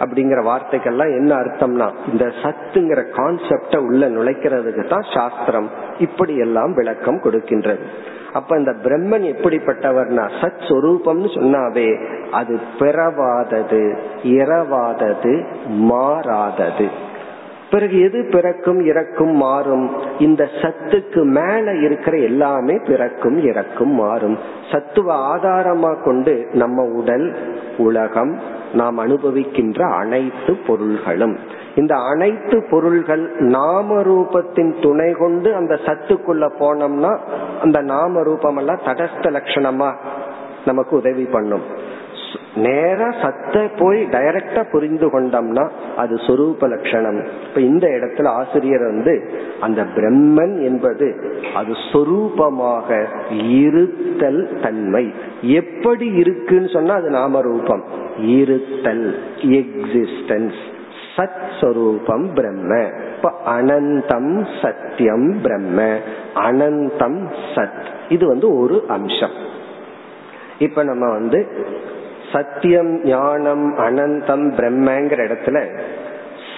[0.00, 5.68] அப்படிங்கிற வார்த்தைகள்லாம் என்ன அர்த்தம்னா இந்த சத்துங்கிற கான்செப்ட உள்ள நுழைக்கிறதுக்கு தான் சாஸ்திரம்
[5.98, 7.84] இப்படி எல்லாம் விளக்கம் கொடுக்கின்றது.
[8.32, 11.88] அப்ப இந்த பிரம்மன் எப்படிப்பட்டவர்னா சத் சொரூபம்னு சொன்னாவே
[12.30, 13.84] அது பிறவாதது
[14.22, 15.34] இறவாதது
[15.90, 16.88] மாறாதது.
[17.70, 19.90] பிறகு எது பிறக்கும் இறக்கும் மாறும்?
[20.18, 24.38] இந்த சத்துக்கு மேல இருக்கிற எல்லாமே பிறக்கும் இறக்கும் மாறும்.
[24.72, 27.36] சத்துவ ஆதாரமா கொண்டு நம்ம உடல்
[27.78, 28.38] உலகம்
[28.74, 31.38] நாம் அனுபவிக்கின்ற அனைத்து பொருள்களும்.
[31.74, 37.18] இந்த அனைத்து பொருள்கள் நாம ரூபத்தின் துணை கொண்டு அந்த சத்துக்குள்ள போனோம்னா
[37.62, 39.94] அந்த நாம ரூபம் எல்லாம் தடஸ்த லட்சணமா
[40.64, 41.62] நமக்கு உதவி பண்ணும்.
[42.56, 47.24] நேரா சத்த போய் டைரக்டா புரிந்து கொண்டோம்னா அது சொரூப லட்சணம்.
[47.48, 49.30] இப்ப இந்த இடத்துல ஆசிரியர் வந்து
[49.60, 53.06] அந்த பிரம்மன் என்பது அது சொரூபமாக
[53.48, 55.12] இருத்தல் தன்மை.
[55.42, 57.84] எப்படி இருக்குன்னு சொன்னா அது நாம ரூபம்.
[58.18, 60.58] இருத்தல் எக்ஸிஸ்டன்ஸ்
[61.16, 62.86] சத் சொரூபம் பிரம்ம.
[63.16, 65.96] இப்ப அனந்தம் சத்தியம் பிரம்ம.
[66.34, 67.84] அனந்தம் சத்.
[68.08, 69.56] இது வந்து ஒரு அம்சம்.
[70.58, 71.66] இப்ப நம்ம வந்து
[72.32, 75.58] சத்தியம் ஞானம் அனந்தம் பிரம்மங்கிற இடத்துல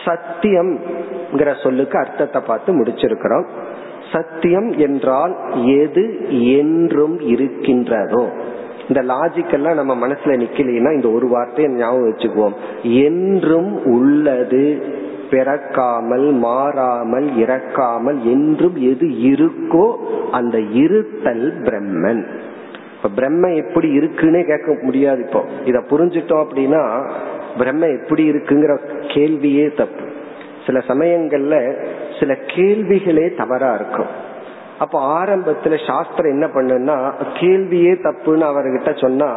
[0.04, 3.48] சத்தியம்ங்கிற சொல்லுக்கு அர்த்தத்தை பார்த்து முடிச்சிருக்கிறோம்.
[4.12, 5.34] சத்தியம் என்றால்
[5.82, 6.04] எது
[6.60, 8.22] என்றும் இருக்கின்றதோ.
[8.88, 12.56] இந்த லாஜிக் எல்லாம் நம்ம மனசுல நிக்கலைன்னா இந்த ஒரு வார்த்தையை ஞாபகம் வச்சுக்குவோம்.
[13.06, 14.64] என்றும் உள்ளது
[15.30, 19.86] பிறக்காமல் மாறாமல் இறக்காமல் என்றும் எது இருக்கோ
[20.30, 22.22] அந்த இருத்தல் பிரம்மன்.
[23.03, 25.44] இப்ப பிரம்ம எப்படி இருக்குன்னு கேட்க முடியாது இப்போ.
[25.64, 27.11] இத புரிஞ்சிட்டோம் அப்படின்னா
[27.59, 30.05] பிரம்ம எப்படி இருக்குங்கிற கேள்வியே தப்பு.
[30.66, 31.74] சில சமயங்கள்ல
[32.18, 34.28] சில கேள்விகளே தவறா இருக்கும்.
[34.80, 36.96] அப்ப ஆரம்பத்துல சாஸ்திரம் என்ன பண்ணுன்னா
[37.40, 39.30] கேள்வியே தப்புன்னு அவர்கிட்ட சொன்னா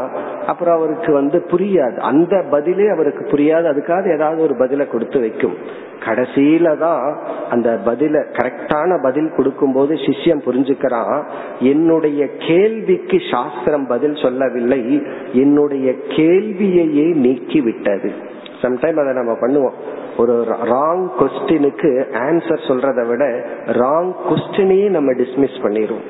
[0.48, 1.98] அப்புறம் அவருக்கு வந்து புரியாது.
[2.12, 3.66] அந்த பதிலே அவருக்கு புரியாது.
[3.72, 5.56] அதுக்காக ஏதாவது ஒரு பதில கொடுத்து வைக்கும்.
[6.06, 7.04] கடைசியில தான்
[7.50, 11.24] அந்த பதில கரெக்டான பதில் கொடுக்கும் போது சிஷ்யம் புரிஞ்சுக்கிறான்
[11.60, 14.82] என்னுடைய கேள்விக்கு சாஸ்திரம் பதில் சொல்லவில்லை
[15.34, 18.12] என்னுடைய கேள்வியையே நீக்கி விட்டது
[18.64, 19.78] சம்டைம் அதை நம்ம பண்ணுவோம்.
[20.18, 23.26] ஒரு ராங் கொஸ்டினுக்கு ஆன்சர் சொல்றதை விட
[23.66, 26.08] ராங் கொஸ்டினையே நம்ம டிஸ்மிஸ் பண்ணிடுவோம்.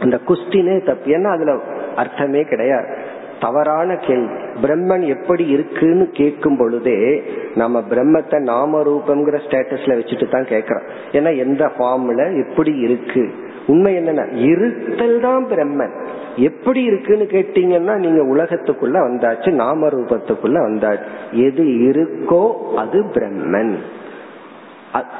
[0.00, 1.52] அந்த கொஸ்டினே தப்பு ஏன்னா அதுல
[1.96, 3.16] அர்த்தமே கிடையாது.
[3.40, 4.34] தவறான கேள்வி.
[4.62, 7.22] பிரம்மன் எப்படி இருக்குன்னு கேட்கும் பொழுதே
[7.54, 10.82] நம்ம பிரம்மத்தை நாம ரூபம்ங்கிற ஸ்டேட்டஸ்ல வச்சுட்டு தான் கேட்கிறோம்.
[11.12, 13.30] ஏன்னா எந்த ஃபார்ம்ல எப்படி இருக்கு?
[13.66, 15.94] உண்மை என்னன்னா இருத்தல் தான் பிரம்மன்.
[16.38, 21.06] எப்படி இருக்குன்னு கேட்டீங்கன்னா நீங்க உலகத்துக்குள்ள வந்தாச்சு நாம ரூபத்துக்குள்ள வந்தாச்சு.
[21.30, 23.74] எது இருக்கோ அது பிரம்மன்.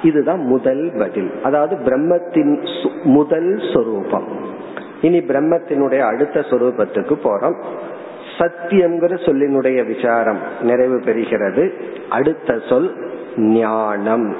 [0.02, 1.30] இதுதான் முதல் பதில்.
[1.42, 2.68] அதாவது பிரம்மத்தின்
[3.02, 4.26] முதல் சொரூபம்.
[5.02, 7.62] இனி பிரம்மத்தினுடைய அடுத்த சொரூபத்துக்கு போறோம்.
[8.38, 11.70] சத்தியம்ங்கிற சொல்லினுடைய விசாரம் நிறைவு பெறுகிறது.
[12.08, 12.96] அடுத்த சொல்
[13.36, 14.36] ஞானம்.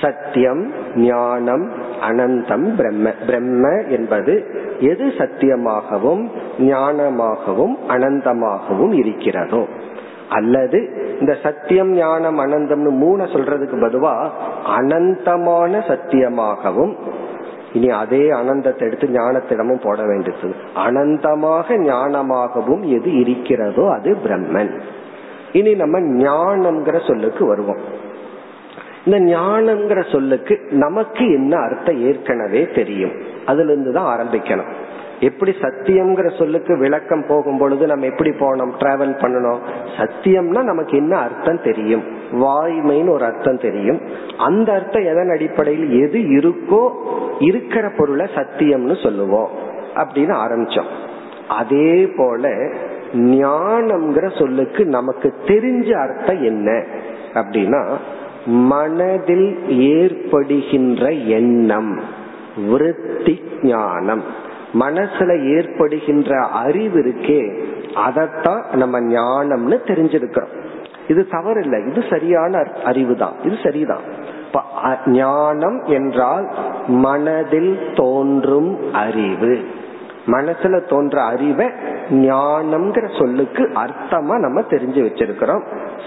[0.00, 3.10] சத்தியம் ஞானம் அனந்தம் பிரம்ம.
[3.26, 4.46] பிரம்ம என்பது
[4.80, 9.66] எது சத்தியமாகவும் ஞானமாகவும் அனந்தமாகவும் இருக்கிறதோ.
[10.28, 10.78] அல்லது
[11.20, 14.30] இந்த சத்தியம் ஞானம் அனந்தம்னு மூணு சொல்றதுக்கு பதுவா
[14.78, 16.94] அனந்தமான சத்தியமாகவும்
[17.72, 20.54] இனி அதே அனந்தத்தை எடுத்து ஞானத்திடமும் போட வேண்டியது.
[20.76, 24.80] அனந்தமாக ஞானமாகவும் எது இருக்கிறதோ அது பிரம்மன்.
[25.52, 28.06] இனி நம்ம ஞானம்ங்கிற சொல்லுக்கு வருவோம்.
[29.08, 33.10] இந்த ஞானம்ங்கிற சொல்லுக்கு நமக்கு என்ன அர்த்தம் ஏற்கனவே தெரியும்.
[33.46, 34.72] அதுல இருந்து தான் ஆரம்பிக்கணும்.
[35.20, 39.58] எப்படி சத்தியம்ங்கிற சொல்லுக்கு விளக்கம் போகும் பொழுது நம்ம எப்படி போனோம் டிராவல் பண்ணணும்.
[39.96, 42.02] சத்தியம்னா நமக்கு என்ன அர்த்தம் தெரியும்?
[42.32, 44.00] வாய்மைன்னு ஒரு அர்த்தம் தெரியும்.
[44.38, 46.90] அந்த அர்த்தம் எதன் அடிப்படையில் எது இருக்கோ
[47.38, 49.48] இருக்கிற பொருளை சத்தியம்னு சொல்லுவோம்.
[49.94, 50.90] அப்படின்னு ஆரம்பிச்சோம்.
[51.48, 52.48] அதே போல
[53.12, 56.84] ஞானம்ங்கிற சொல்லுக்கு நமக்கு தெரிஞ்ச அர்த்தம் என்ன?
[57.34, 57.86] அப்படின்னா
[58.48, 62.00] மனதில் ஏற்படுகின்ற எண்ணம்
[62.68, 64.22] விருத்தி ஞானம்.
[64.80, 70.54] மனசுல ஏற்படுகின்ற அறிவு இருக்கே அதத்தான் நம்ம ஞானம்னு தெரிஞ்சிருக்கிறோம்.
[71.08, 74.00] இது தவறு இல்லை இது சரியான அறிவு தான் இது சரிதான்.
[75.06, 76.50] ஞானம் என்றால்
[76.88, 79.58] மனதில் தோன்றும் அறிவு.
[80.28, 81.66] மனசுல தோன்ற அறிவை
[82.10, 85.62] ஞானம்ங்கிற சொல்லுக்கு அர்த்தமா நம்ம தெரிஞ்சு வச்சிருக்கிறோம்.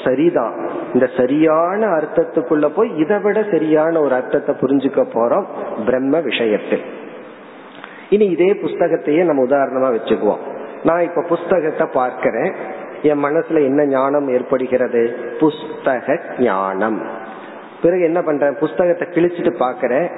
[0.05, 0.69] சரிதான்.
[0.93, 5.45] இந்த சரியான அர்த்தத்துக்குள்ள போய் இதை விட சரியான ஒரு அர்த்தத்தை புரிஞ்சுக்க போறோம்
[5.85, 6.81] பிரம்ம விஷயத்தில்.
[8.09, 10.43] இனி இதே புஸ்தகத்தையே நம்ம உதாரணமா வச்சுக்குவோம்.
[10.83, 12.53] நான் இப்ப புஸ்தகத்தை பார்க்கிறேன்.
[13.01, 15.15] என் மனசுல என்ன ஞானம் ஏற்படுகிறது?
[15.39, 17.01] புஸ்தக ஞானம்.
[17.81, 18.57] பிறகு என்ன பண்றேன்?
[18.59, 20.09] புஸ்தகத்தை கிழிச்சிட்டு பாக்கிறேன்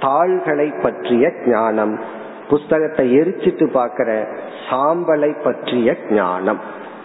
[0.00, 2.00] தாள்களை பற்றிய ஞானம்.
[2.48, 4.26] புஸ்தகத்தை எரிச்சிட்டு பாக்கிற
[4.70, 6.60] சாம்பலை பற்றிய ஞானம்.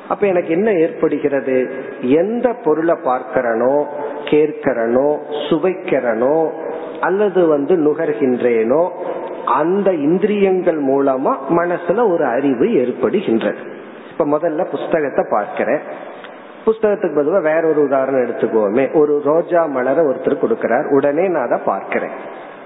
[0.10, 1.70] அப்ப எனக்கு என்ன ஏற்படுகிறது?
[2.02, 3.84] எந்த பொருளை பார்க்கிறனோ
[4.24, 5.18] கேட்கிறனோ
[5.50, 6.50] சுவைக்கிறனோ
[7.00, 8.90] அல்லது வந்து நுகர்கின்றேனோ
[9.46, 13.62] அந்த இந்திரியங்கள் மூலமா மனசுல ஒரு அறிவு ஏற்படுகின்றது.
[14.12, 15.82] இப்ப முதல்ல புஸ்தகத்தை பார்க்கிறேன்.
[16.66, 20.86] புஸ்தகத்துக்கு பதிலாக வேற ஒரு உதாரணம் எடுத்துக்குவோமே ஒரு ரோஜா மலரை ஒருத்தர் கொடுக்கிறார்.
[20.92, 22.16] உடனே நான் அதை பார்க்கிறேன்.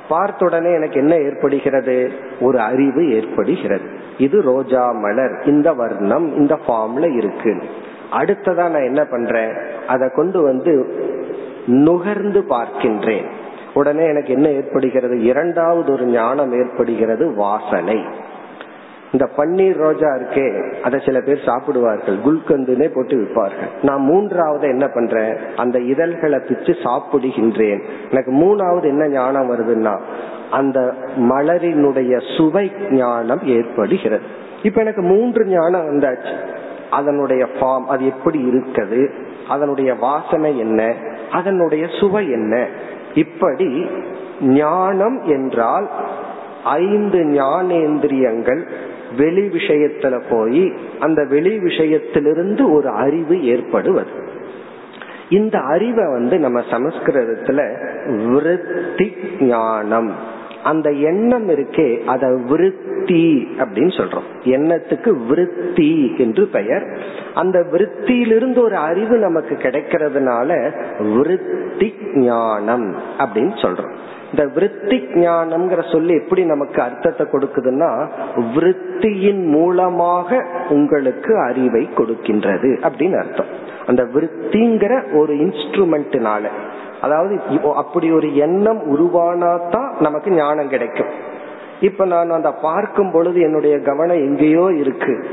[0.09, 2.11] பார்த்த உடனே எனக்கு என்ன ஏற்படுகிறது?
[2.41, 3.89] ஒரு அறிவு ஏற்படுகிறது.
[4.17, 5.41] இது ரோஜா மலர்.
[5.45, 7.63] இந்த வர்ணம் இந்த ஃபார்ம்ல இருக்கு.
[8.11, 9.53] அடுத்ததா நான் என்ன பண்றேன்?
[9.87, 10.85] அதை கொண்டு வந்து
[11.67, 13.25] நுகர்ந்து பார்க்கின்றேன்.
[13.73, 15.23] உடனே எனக்கு என்ன ஏற்படுகிறது?
[15.23, 18.03] இரண்டாவது ஒரு ஞானம் ஏற்படுகிறது வாசனை.
[19.11, 22.17] இந்த பன்னீர் ரோஜா இருக்கே அதை சில பேர் சாப்பிடுவார்கள்.
[22.25, 23.67] குல்கந்துனே போட்டு விற்பார்கள்.
[23.81, 25.35] நான் மூன்றாவது என்ன பண்றேன்?
[25.55, 27.81] அந்த இதழ்களை பிச்சு சாப்பிடுகின்றேன்.
[28.09, 29.99] எனக்கு மூணாவது என்ன ஞானம் வருதுன்னா
[30.51, 34.25] அந்த மலரினுடைய சுவை ஞானம் ஏற்படுகிறது.
[34.63, 36.33] இப்ப எனக்கு மூன்று ஞானம் வந்தாச்சு.
[36.89, 39.09] அதனுடைய ஃபார்ம் அது எப்படி இருக்குது?
[39.49, 40.93] அதனுடைய வாசனை என்ன?
[41.31, 42.67] அதனுடைய சுவை என்ன?
[43.13, 43.87] இப்படி
[44.41, 45.89] ஞானம் என்றால்
[46.63, 48.61] ஐந்து ஞானேந்திரியங்கள்
[49.17, 54.09] வெளி விஷயத்துல போய் அந்த வெளி விஷயத்திலிருந்து ஒரு அறிவு ஏற்படுவது.
[55.29, 57.77] இந்த அறிவை வந்து நம்ம சமஸ்கிருதத்துல
[58.27, 60.11] விருத்தி ஞானம்.
[60.63, 64.27] அந்த எண்ணம் இருக்கே அத விருத்தி அப்படின்னு சொல்றோம்.
[64.43, 66.99] எண்ணத்துக்கு விருத்தி என்று பெயர்.
[67.33, 70.71] அந்த விருத்தியிலிருந்து ஒரு அறிவு நமக்கு கிடைக்கிறதுனால
[71.15, 73.95] விருத்தி ஞானம் அப்படின்னு சொல்றோம்.
[74.31, 77.89] இந்த விருத்தி ஞானம்ங்கிற சொல்லி எப்படி நமக்கு அர்த்தத்தை கொடுக்குதுன்னா
[78.55, 83.51] விருத்தியின் மூலமாக உங்களுக்கு அறிவை கொடுக்கின்றது அப்படின்னு அர்த்தம்.
[83.85, 86.43] அந்த விருத்திங்கிற ஒரு இன்ஸ்ட்ருமெண்ட்னால
[87.01, 87.39] அதாவது
[87.75, 91.11] அப்படி ஒரு எண்ணம் உருவானாதான் நமக்கு ஞானம் கிடைக்கும்.
[91.81, 95.25] இப்ப நான் அந்த பார்க்கும் பொழுது என்னுடைய கவனம் எங்கேயோ இருக்கு.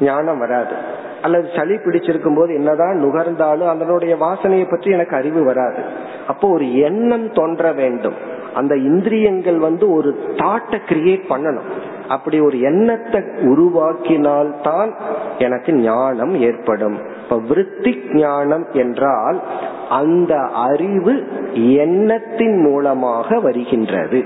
[0.00, 1.04] ஞானம் வராது.
[1.22, 5.82] அல்லது சளி பிடிச்சிருக்கும் போது என்னதான் நுகர்ந்தாலும் அதனுடைய வாசனையை பற்றி எனக்கு அறிவு வராது.
[6.26, 8.14] அப்போ ஒரு எண்ணம் தோன்ற வேண்டும்.
[8.54, 11.68] அந்த இந்திரியங்கள் வந்து ஒரு தாட்டை கிரியேட் பண்ணணும்.
[12.08, 14.94] அப்படி ஒரு எண்ணத்தை உருவாக்கினால் தான்
[15.38, 16.98] எனக்கு ஞானம் ஏற்படும்.
[17.22, 19.42] இப்ப விருத்தி ஞானம் என்றால்
[19.88, 24.24] அந்த அறிவு எண்ணத்தின் மூலமாக வருகின்றது.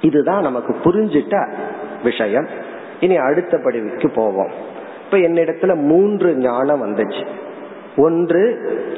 [0.00, 1.48] இதுதான் நமக்கு புரிஞ்சிட்ட
[2.02, 2.48] விஷயம்.
[3.00, 4.50] இனி அடுத்த படிவுக்கு போவோம்.
[5.10, 7.26] இப்ப என்னிடத்துல மூன்று ஞானம் வந்துச்சு.
[7.96, 8.42] ஒன்று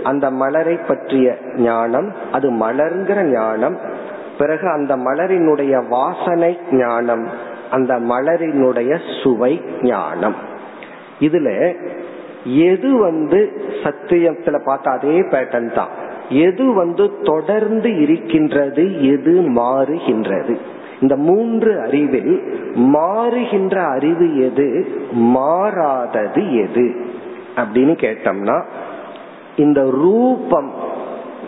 [0.02, 3.76] அந்த மலரை பற்றிய ஞானம் அது மலர்ங்கிற ஞானம்
[4.38, 7.28] பிறகு அந்த மலரினுடைய வாசனை ஞானம்
[7.70, 10.34] அந்த மலரினுடைய சுவை ஞானம்.
[11.20, 11.76] இதுல
[12.44, 13.52] எது வந்து
[13.82, 15.88] சத்தியத்துல பார்த்தா அதே பேட்டர்ன் தான்.
[16.28, 20.56] எது வந்து தொடர்ந்து இருக்கின்றது எது மாறுகின்றது.
[21.00, 22.42] இந்த மூன்று அறிவில்
[22.74, 24.86] மாறுகின்ற அறிவு எது?
[25.10, 27.06] மாறாதது எது?
[27.56, 28.64] அப்படின்னு கேட்டோம்னா
[29.56, 30.72] இந்த ரூபம்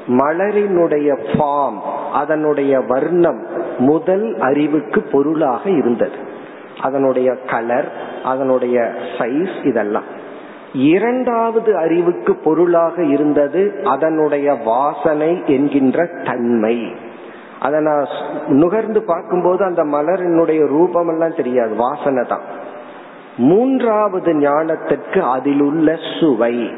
[0.06, 1.78] மலரினுடைய ஃபார்ம்
[2.12, 3.46] அதனுடைய வர்ணம்
[3.78, 6.16] முதல் அறிவுக்கு பொருளாக இருந்தது.
[6.80, 7.92] அதனுடைய கலர்
[8.24, 10.20] அதனுடைய சைஸ் இதெல்லாம்.
[10.72, 17.10] இரண்டாவது அறிவுக்கு பொருளாக இருந்தது அதனுடைய வாசனை என்கின்ற தன்மை.
[17.62, 18.06] அதை நான்
[18.48, 22.40] நுகர்ந்து பார்க்கும்போது அந்த மலரினுடைய ரூபம் எல்லாம் தெரியாது வாசனை தான்.
[23.36, 26.70] மூன்றாவது ஞானத்திற்கு அதில் உள்ள சுவை.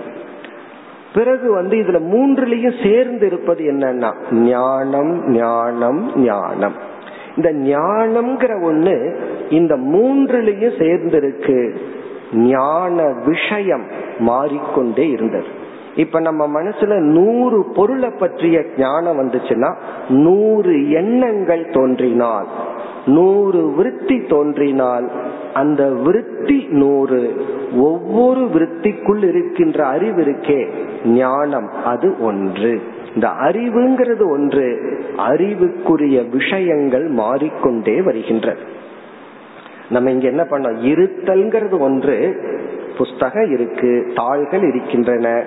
[1.15, 6.77] பிறகு வந்து இதுல மூன்றுலயும் சேர்ந்து இருப்பது என்னன்னா ஞானம் ஞானம் ஞானம்.
[7.37, 8.97] இந்த ஞானம்ங்கிற ஒண்ணு
[9.51, 11.81] இந்த மூன்றுலயும் சேர்ந்து இருக்கு
[12.33, 13.85] ஞான விஷயம்
[14.19, 15.63] மாறிக்கொண்டே இருந்தது.
[15.97, 19.75] இப்ப நம்ம மனசுல நூறு பொருளை பற்றிய ஞானம் வந்துச்சுன்னா
[20.09, 22.47] நூறு எண்ணங்கள் தோன்றினால்
[23.07, 25.11] நூறு விருத்தி தோன்றினால்
[25.55, 27.45] அந்த விருத்தி நூறு
[27.77, 30.67] ஒவ்வொரு விருத்திக்குள் இருக்கின்ற அறிவு இருக்கே
[31.05, 32.81] ஞானம் அது ஒன்று.
[33.15, 38.59] இந்த அறிவுங்கிறது ஒன்று அறிவுக்குரிய விஷயங்கள் மாறிக்கொண்டே வருகின்றது.
[39.91, 40.79] நம்ம இங்க என்ன பண்ணோம்?
[40.83, 42.41] இருத்தல்ங்கிறது ஒன்று
[42.99, 45.47] புஸ்தகம் இருக்கு தாள்கள் இருக்கின்றன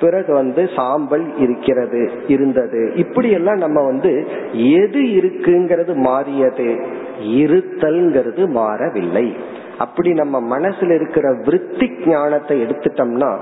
[0.00, 2.92] பிறகு வந்து சாம்பல் இருக்கிறது இருந்தது.
[2.94, 6.76] இப்படி எல்லாம் நம்ம வந்து எது இருக்குங்கிறது மாறியது.
[7.20, 9.36] இருத்தல்ங்கிறது மாறவில்லை.
[9.78, 13.36] அப்படி நம்ம மனசுல இருக்கிற விருத்தி ஞானத்தை எடுத்துட்டோம்னா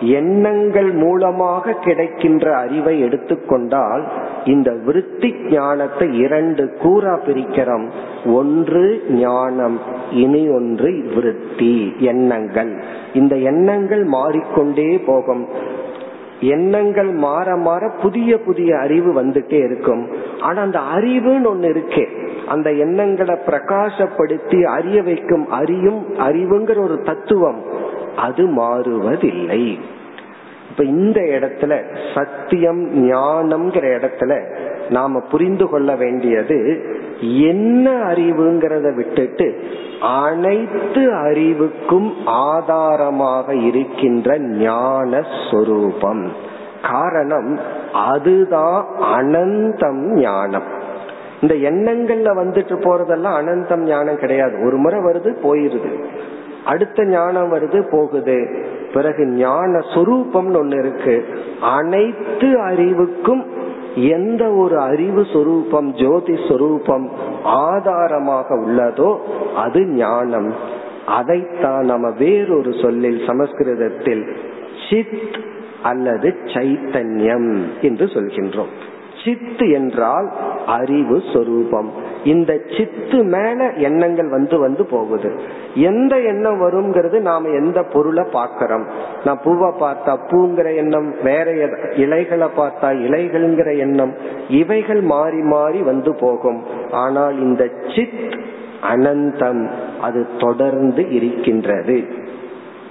[0.00, 4.04] எண்ணங்கள் மூலமாக கிடைக்கின்ற அறிவை எடுத்துக்கொண்டால்
[4.44, 7.88] இந்த விருத்தி ஞானத்தை இரண்டு கூறா பிரிக்கிறோம்.
[8.32, 9.80] ஒன்று ஞானம்
[10.12, 12.82] இனி ஒன்று விருத்தி எண்ணங்கள்.
[13.14, 15.48] இந்த எண்ணங்கள் மாறிக்கொண்டே போகும்.
[16.40, 20.08] எண்ணங்கள் மாற மாற புதிய புதிய அறிவு வந்துட்டே இருக்கும்.
[20.40, 22.06] ஆனா அந்த அறிவுன்னு ஒண்ணு இருக்கே.
[22.46, 27.62] அந்த எண்ணங்களை பிரகாசப்படுத்தி அறிய வைக்கும் அறியும் அறிவுங்கிற ஒரு தத்துவம்
[28.16, 29.78] அது மாறுவதில்லை.
[30.70, 31.82] இப்ப இந்த இடத்துல
[32.14, 34.44] சத்தியம் ஞானம்ங்கிற இடத்துல
[34.90, 36.84] நாம புரிந்து கொள்ள வேண்டியது
[37.20, 39.60] என்ன அறிவுங்கிறத விட்டுட்டு
[40.00, 46.32] அனைத்து அறிவுக்கும் ஆதாரமாக இருக்கின்ற ஞான சொரூபம்.
[46.82, 47.58] காரணம்
[47.92, 48.86] அதுதான்
[49.16, 50.62] அனந்தம் ஞானம்.
[51.40, 54.64] இந்த எண்ணங்கள்ல வந்துட்டு போறதெல்லாம் அனந்தம் ஞானம் கிடையாது.
[54.64, 56.04] ஒரு முறை வருது போயிருது.
[56.64, 58.66] அடுத்த ஞானம் வருது போகுது.
[58.92, 61.26] பிறகு ஞான சொரூபம்னு ஒன்னு இருக்கு.
[61.60, 63.57] அனைத்து அறிவுக்கும்
[63.94, 67.10] எந்த ஒரு அறிவு சொரூபம் ஜோதி சொரூபம்
[67.44, 69.18] ஆதாரமாக உள்ளதோ
[69.56, 70.54] அது ஞானம்.
[71.06, 74.36] அதைத்தான் நம்ம வேறொரு சொல்லில் சமஸ்கிருதத்தில்
[74.90, 75.38] சித்
[75.82, 78.72] அல்லது சைத்தன்யம் என்று சொல்கின்றோம்.
[79.24, 80.32] சித்து என்றால்
[80.66, 82.07] அறிவு சொரூபம்.
[82.24, 85.32] இந்த சித்து மேல எண்ணங்கள் வந்து வந்து போகுது.
[85.74, 88.86] எந்த எண்ணம் வருங்கிறது நாம எந்த பொருளை பார்க்கிறோம்?
[89.24, 91.52] நான் பூவை பார்த்தா பூங்கிற எண்ணம் வேற
[91.96, 94.14] இலைகளை பார்த்தா இலைகள்ங்கிற எண்ணம்
[94.48, 96.62] இவைகள் மாறி மாறி வந்து போகும்.
[96.90, 98.38] ஆனால் இந்த சித்
[98.94, 99.68] அனந்தம்
[100.00, 102.04] அது தொடர்ந்து இருக்கின்றது.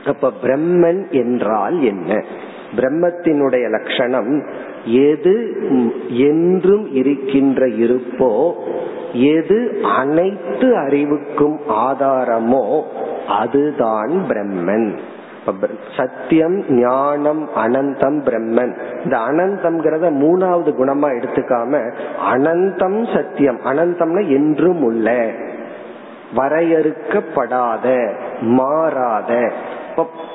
[0.05, 2.23] அப்ப பிரம்மன் என்றால் என்ன?
[2.75, 4.43] பிரம்மத்தினுடைய லட்சணம்
[4.86, 5.57] எது
[6.09, 8.53] என்றும் இருக்கின்ற இருப்போ
[9.14, 12.82] எது அனைத்து அறிவுக்கும் ஆதாரமோ
[13.28, 14.97] அதுதான் பிரம்மன்.
[15.97, 18.74] சத்தியம் ஞானம் அனந்தம் பிரம்மன்.
[19.03, 21.93] இந்த அனந்தம்ங்கிறத மூணாவது குணமா எடுத்துக்காம
[22.34, 23.60] அனந்தம் சத்தியம்.
[23.66, 25.32] அனந்தம்னா என்றும் உள்ள.
[26.36, 29.51] வரையறுக்கப்படாத மாறாத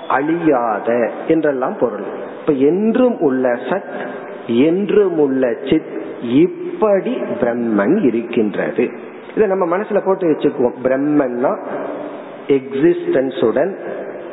[0.08, 2.04] அழியாத என்றெல்லாம் பொருள்.
[2.40, 3.92] இப்ப என்றும் உள்ள சத்
[4.46, 6.00] என்றும் உள்ள சித்
[6.82, 8.98] இப்படி பிரம்மன் இருக்கின்றது.
[9.34, 10.78] இதை நம்ம மனசுல போட்டு வச்சுக்குவோம்.
[10.82, 11.52] பிரம்மன்னா
[12.48, 13.78] எக்ஸிஸ்டன்ஸுடன்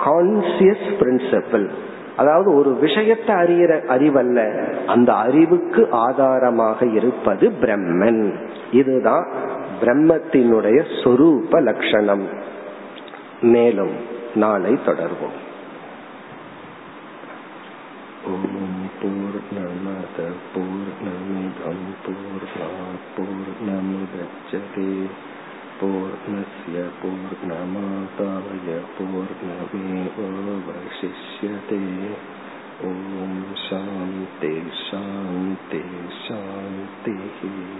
[0.05, 1.69] கான்சியஸ் பிரின்சிபிள்
[2.17, 4.39] அதாவது ஒரு விஷயத்தை அறிகிற அறிவல்ல
[4.85, 8.33] அந்த அறிவுக்கு ஆதாரமாக இருப்பது பிரம்மன்.
[8.71, 9.27] இதுதான்
[9.81, 12.27] பிரம்மத்தினுடைய சொரூப லட்சணம்.
[13.41, 13.93] மேலும்
[14.35, 15.37] நாளை தொடர்வோம்.
[18.25, 20.17] ஓம் பூர்ணமத
[20.53, 20.68] பூர்ணமிதம்
[24.49, 25.07] मुच्यते
[25.79, 30.57] पूर्णस्य पूर्णमादाय पूर्णमेवशिष्यते
[32.87, 35.83] ॐ शान्ति शान्ति
[36.23, 37.78] शान्तिः।